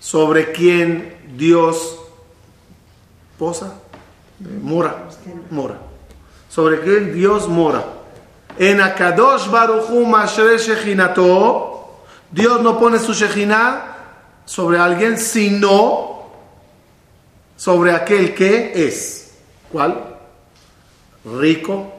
sobre 0.00 0.50
quién 0.50 1.16
Dios 1.36 2.00
posa, 3.44 3.74
mora, 4.62 5.06
mora. 5.50 5.78
Sobre 6.48 6.80
quién 6.80 7.12
Dios 7.12 7.46
mora. 7.46 7.84
En 8.58 8.80
Akadosh 8.80 9.50
Baruchu 9.50 10.06
Mashre 10.06 10.56
Shechinato, 10.56 12.04
Dios 12.30 12.62
no 12.62 12.78
pone 12.78 12.98
su 12.98 13.12
Shechina 13.12 13.96
sobre 14.46 14.78
alguien, 14.78 15.18
sino 15.18 16.30
sobre 17.54 17.92
aquel 17.92 18.34
que 18.34 18.86
es, 18.86 19.34
¿cuál? 19.70 20.16
Rico, 21.26 21.92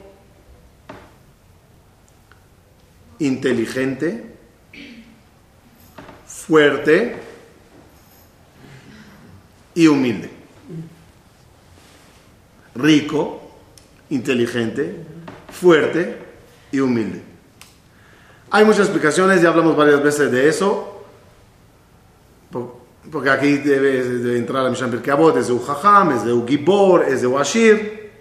inteligente, 3.19 4.35
fuerte 6.25 7.17
y 9.75 9.85
humilde. 9.85 10.34
Rico, 12.85 13.41
inteligente, 14.11 14.95
fuerte 15.51 16.17
y 16.71 16.79
humilde. 16.79 17.21
Hay 18.51 18.63
muchas 18.63 18.81
explicaciones, 18.81 19.41
ya 19.41 19.49
hablamos 19.49 19.75
varias 19.75 20.03
veces 20.03 20.31
de 20.31 20.47
eso. 20.47 20.91
Porque 23.11 23.29
aquí 23.29 23.57
debe, 23.57 24.37
entrar 24.37 24.63
la 24.63 24.69
Mishnah 24.69 24.89
Pirkei 24.89 25.11
Avot, 25.11 25.37
es 25.37 25.47
de 25.47 25.53
un 25.53 25.63
Jajam, 25.63 26.11
es 26.11 26.23
de 26.23 26.33
un 26.33 26.47
Gibor, 26.47 27.05
es 27.07 27.21
de 27.21 27.27
un 27.27 27.39
Ashir. 27.39 28.11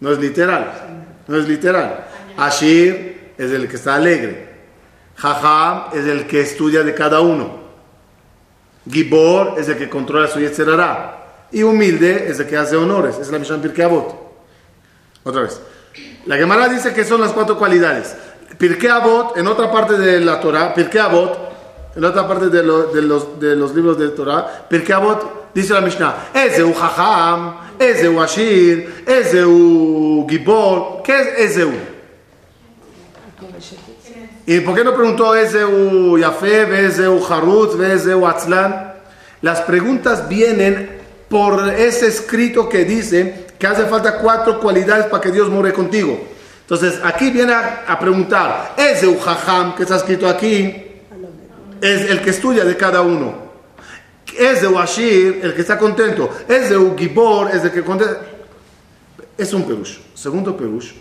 No 0.00 0.10
es 0.10 0.18
literal. 0.18 1.04
No 1.28 1.36
es 1.36 1.46
literal. 1.46 2.06
Ashir 2.36 3.32
es 3.38 3.50
el 3.50 3.68
que 3.68 3.76
está 3.76 3.94
alegre. 3.94 4.52
Jajam 5.16 5.96
es 5.98 6.06
el 6.06 6.26
que 6.26 6.40
estudia 6.40 6.82
de 6.82 6.94
cada 6.94 7.20
uno. 7.20 7.60
Gibor 8.90 9.54
es 9.58 9.68
el 9.68 9.76
que 9.76 9.88
controla 9.88 10.28
su 10.28 10.40
yetzerara. 10.40 11.21
Y 11.52 11.62
humilde 11.62 12.26
es 12.28 12.40
el 12.40 12.46
que 12.46 12.56
hace 12.56 12.76
honores. 12.76 13.18
Es 13.18 13.30
la 13.30 13.38
Mishnah 13.38 13.60
Pirkei 13.60 13.84
Avot. 13.84 14.14
Otra 15.22 15.42
vez. 15.42 15.60
La 16.26 16.36
Gemara 16.36 16.68
dice 16.68 16.92
que 16.92 17.04
son 17.04 17.20
las 17.20 17.32
cuatro 17.32 17.58
cualidades. 17.58 18.14
Pirkei 18.58 18.88
Avot, 18.88 19.36
en 19.36 19.46
otra 19.46 19.70
parte 19.70 19.98
de 19.98 20.20
la 20.20 20.40
Torah, 20.40 20.72
Pirkei 20.74 21.00
Avot 21.00 21.52
en 21.94 22.04
otra 22.04 22.26
parte 22.26 22.48
de, 22.48 22.58
de, 22.58 23.02
los, 23.02 23.38
de 23.38 23.56
los, 23.56 23.74
libros 23.74 23.98
de 23.98 24.08
Torah, 24.10 24.66
Pirkei 24.68 24.94
Avot 24.94 25.52
dice 25.54 25.74
la 25.74 25.80
Mishnah, 25.82 26.30
Ezeu 26.32 26.72
Jajam, 26.72 27.56
Ezeu 27.78 28.20
Ashir, 28.20 29.04
Ezeu 29.06 30.26
Gibor, 30.28 31.02
¿qué 31.02 31.20
es 31.20 31.50
Ezeu? 31.50 31.72
¿Y 34.46 34.60
por 34.60 34.74
qué 34.74 34.84
no 34.84 34.94
preguntó 34.94 35.34
Ezeu 35.36 36.18
Yafé, 36.18 36.86
Ezeu 36.86 37.22
Harut, 37.28 37.80
Ezeu 37.80 38.26
Atzlan? 38.26 38.94
Las 39.42 39.60
preguntas 39.60 40.28
vienen 40.28 41.01
por 41.32 41.66
ese 41.70 42.08
escrito 42.08 42.68
que 42.68 42.84
dice 42.84 43.46
que 43.58 43.66
hace 43.66 43.86
falta 43.86 44.18
cuatro 44.18 44.60
cualidades 44.60 45.06
para 45.06 45.22
que 45.22 45.30
Dios 45.30 45.48
more 45.48 45.72
contigo. 45.72 46.28
Entonces, 46.60 47.00
aquí 47.02 47.30
viene 47.30 47.54
a, 47.54 47.98
preguntar, 47.98 48.74
Ezeu 48.76 49.18
Jajam, 49.18 49.74
que 49.74 49.84
está 49.84 49.96
escrito 49.96 50.28
aquí, 50.28 50.76
es 51.80 52.10
el 52.10 52.20
que 52.20 52.28
estudia 52.28 52.66
de 52.66 52.76
cada 52.76 53.00
uno. 53.00 53.50
Es 54.38 54.60
de 54.60 54.68
Washir 54.68 55.40
el 55.42 55.54
que 55.54 55.62
está 55.62 55.78
contento. 55.78 56.28
Es 56.46 56.68
de 56.68 56.76
Ugibor, 56.76 57.48
es 57.50 57.64
el 57.64 57.70
que 57.70 57.82
contenta. 57.82 58.20
Es 59.38 59.54
un 59.54 59.62
perush. 59.62 60.00
Segundo 60.14 60.54
perush. 60.54 60.92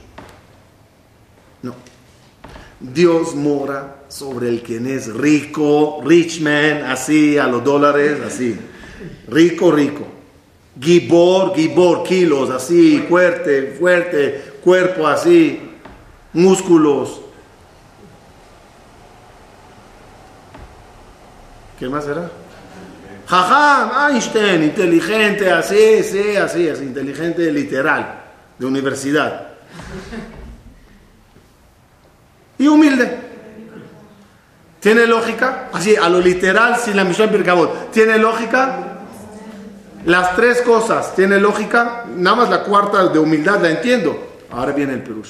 No. 1.62 1.76
Dios 2.80 3.36
mora 3.36 4.06
sobre 4.08 4.48
el 4.48 4.62
quien 4.62 4.88
es 4.88 5.14
rico, 5.14 6.02
rich 6.06 6.40
man, 6.40 6.86
así 6.90 7.38
a 7.38 7.48
los 7.48 7.62
dólares, 7.66 8.20
así. 8.26 8.58
Rico, 9.28 9.72
rico. 9.74 10.21
Gibor, 10.82 11.54
Gibor, 11.56 12.04
kilos, 12.04 12.50
así, 12.50 13.06
fuerte, 13.08 13.76
fuerte, 13.80 14.54
cuerpo 14.64 15.08
así, 15.08 15.62
músculos. 16.34 17.22
¿Qué 21.78 21.88
más 21.88 22.08
era? 22.08 22.32
Jajam, 23.28 24.12
Einstein, 24.12 24.64
inteligente, 24.64 25.52
así, 25.52 26.04
sí, 26.04 26.36
así, 26.36 26.68
así, 26.68 26.84
inteligente 26.84 27.52
literal, 27.52 28.24
de 28.58 28.66
universidad. 28.66 29.50
Y 32.58 32.68
humilde. 32.68 33.20
¿Tiene 34.80 35.06
lógica? 35.06 35.70
Así, 35.72 35.96
a 35.96 36.10
lo 36.10 36.20
literal, 36.20 36.76
sin 36.78 36.96
la 36.96 37.04
misión 37.04 37.30
Pirkabot. 37.30 37.92
¿Tiene 37.92 38.18
lógica? 38.18 38.91
Las 40.06 40.36
tres 40.36 40.62
cosas, 40.62 41.16
¿tiene 41.16 41.40
lógica? 41.40 42.06
Nada 42.16 42.36
más 42.38 42.50
la 42.50 42.64
cuarta 42.64 43.08
de 43.08 43.20
humildad 43.20 43.62
la 43.62 43.70
entiendo. 43.70 44.40
Ahora 44.50 44.72
viene 44.72 44.94
el 44.94 45.04
Perú. 45.04 45.22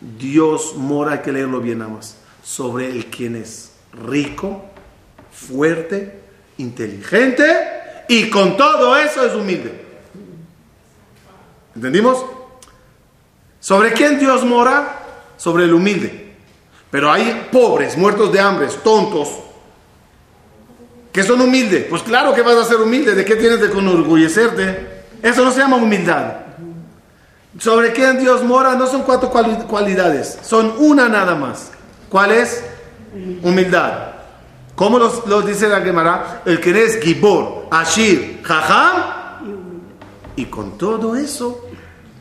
Dios 0.00 0.74
mora, 0.76 1.12
hay 1.12 1.18
que 1.18 1.32
leerlo 1.32 1.60
bien 1.60 1.78
nada 1.78 1.90
más, 1.90 2.16
sobre 2.42 2.88
el 2.88 3.06
quien 3.06 3.36
es 3.36 3.72
rico, 3.92 4.64
fuerte, 5.30 6.20
inteligente 6.56 7.44
y 8.08 8.30
con 8.30 8.56
todo 8.56 8.96
eso 8.96 9.24
es 9.24 9.34
humilde. 9.34 9.84
¿Entendimos? 11.74 12.24
¿Sobre 13.60 13.92
quién 13.92 14.18
Dios 14.18 14.44
mora? 14.44 15.00
Sobre 15.36 15.64
el 15.64 15.74
humilde. 15.74 16.34
Pero 16.90 17.12
hay 17.12 17.48
pobres, 17.52 17.96
muertos 17.96 18.32
de 18.32 18.40
hambre, 18.40 18.68
tontos, 18.82 19.28
que 21.12 21.22
son 21.22 21.40
humildes. 21.40 21.86
Pues 21.88 22.02
claro 22.02 22.34
que 22.34 22.42
vas 22.42 22.56
a 22.56 22.64
ser 22.64 22.80
humilde. 22.80 23.14
¿De 23.14 23.24
qué 23.24 23.36
tienes 23.36 23.60
de 23.60 23.66
enorgullecerte? 23.66 24.98
Eso 25.22 25.44
no 25.44 25.50
se 25.50 25.60
llama 25.60 25.76
humildad. 25.76 26.48
Sobre 27.58 27.92
quién 27.92 28.20
Dios 28.20 28.44
mora 28.44 28.76
no 28.76 28.86
son 28.86 29.02
cuatro 29.02 29.30
cualidades, 29.30 30.38
son 30.42 30.74
una 30.78 31.08
nada 31.08 31.34
más. 31.34 31.72
¿Cuál 32.08 32.30
es? 32.32 32.62
Humildad. 33.42 34.12
¿Cómo 34.76 34.98
los, 34.98 35.44
dice 35.44 35.68
la 35.68 35.80
Gemara? 35.80 36.42
El 36.44 36.60
que 36.60 36.70
es 36.84 37.00
Gibor, 37.00 37.66
Ashir, 37.70 38.40
Jajam. 38.44 39.18
Y 40.36 40.44
con 40.44 40.78
todo 40.78 41.16
eso 41.16 41.66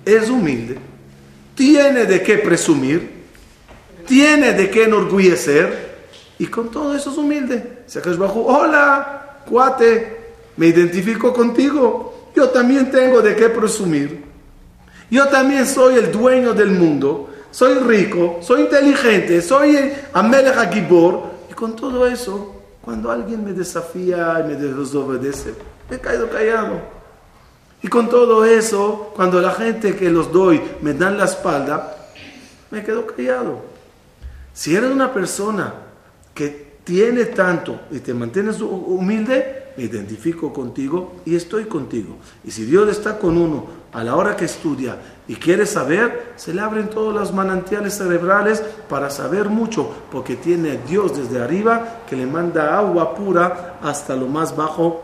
es 0.04 0.28
humilde. 0.28 0.80
Tiene 1.54 2.06
de 2.06 2.24
qué 2.24 2.40
presumir. 2.40 3.26
Tiene 4.08 4.54
de 4.54 4.72
qué 4.72 4.86
enorgullecer. 4.86 5.98
Y 6.40 6.48
con 6.48 6.72
todo 6.72 6.96
eso 6.96 7.12
es 7.12 7.18
humilde. 7.18 7.77
Hola, 8.34 9.42
cuate, 9.48 10.34
me 10.58 10.68
identifico 10.68 11.34
contigo. 11.34 12.32
Yo 12.36 12.50
también 12.50 12.92
tengo 12.92 13.22
de 13.22 13.36
qué 13.36 13.50
presumir. 13.50 14.26
Yo 15.10 15.28
también 15.28 15.66
soy 15.66 15.96
el 15.96 16.12
dueño 16.12 16.54
del 16.54 16.72
mundo. 16.72 17.30
Soy 17.52 17.76
rico, 17.76 18.40
soy 18.42 18.62
inteligente, 18.62 19.42
soy 19.42 19.92
Amelech 20.14 20.72
Gibor 20.72 21.38
con 21.58 21.76
todo 21.76 22.06
eso, 22.08 22.54
cuando 22.82 23.10
alguien 23.10 23.44
me 23.44 23.52
desafía 23.52 24.40
y 24.40 24.48
me 24.48 24.56
desobedece, 24.56 25.56
me 25.90 26.00
caído 26.00 26.30
callado. 26.30 26.80
Y 27.82 27.88
con 27.88 28.08
todo 28.10 28.46
eso, 28.46 29.12
cuando 29.16 29.42
la 29.42 29.52
gente 29.52 29.96
que 29.96 30.12
los 30.12 30.32
doy 30.32 30.62
me 30.82 30.94
dan 30.94 31.18
la 31.18 31.26
espalda, 31.26 31.98
me 32.70 32.84
quedo 32.84 33.08
callado. 33.08 33.62
Si 34.54 34.76
eres 34.76 34.92
una 34.92 35.12
persona 35.12 35.74
que 36.36 36.67
tiene 36.88 37.26
tanto 37.26 37.82
y 37.92 38.00
te 38.00 38.14
mantienes 38.14 38.62
humilde, 38.62 39.74
me 39.76 39.84
identifico 39.84 40.54
contigo 40.54 41.16
y 41.26 41.36
estoy 41.36 41.66
contigo. 41.66 42.16
Y 42.46 42.52
si 42.52 42.64
Dios 42.64 42.88
está 42.88 43.20
con 43.20 43.38
uno 43.38 43.66
a 43.92 44.06
la 44.06 44.16
hora 44.16 44.38
que 44.38 44.46
estudia 44.46 44.96
y 45.28 45.36
quiere 45.36 45.66
saber, 45.66 46.32
se 46.38 46.54
le 46.54 46.62
abren 46.62 46.90
todos 46.90 47.14
los 47.14 47.34
manantiales 47.34 47.98
cerebrales 47.98 48.64
para 48.88 49.10
saber 49.10 49.50
mucho, 49.50 49.92
porque 50.10 50.38
tiene 50.38 50.80
Dios 50.88 51.18
desde 51.18 51.44
arriba 51.44 52.04
que 52.10 52.16
le 52.16 52.26
manda 52.26 52.78
agua 52.78 53.14
pura 53.16 53.80
hasta 53.84 54.16
lo 54.16 54.28
más 54.28 54.56
bajo 54.56 55.04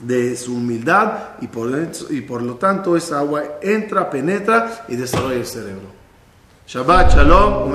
de 0.00 0.34
su 0.36 0.56
humildad 0.56 1.36
y 1.40 1.46
por, 1.46 1.70
y 2.10 2.20
por 2.22 2.42
lo 2.42 2.56
tanto 2.56 2.96
esa 2.96 3.20
agua 3.20 3.44
entra, 3.62 4.10
penetra 4.10 4.86
y 4.88 4.96
desarrolla 4.96 5.36
el 5.36 5.46
cerebro. 5.46 5.86
Shabbat, 6.66 7.14
shalom, 7.14 7.70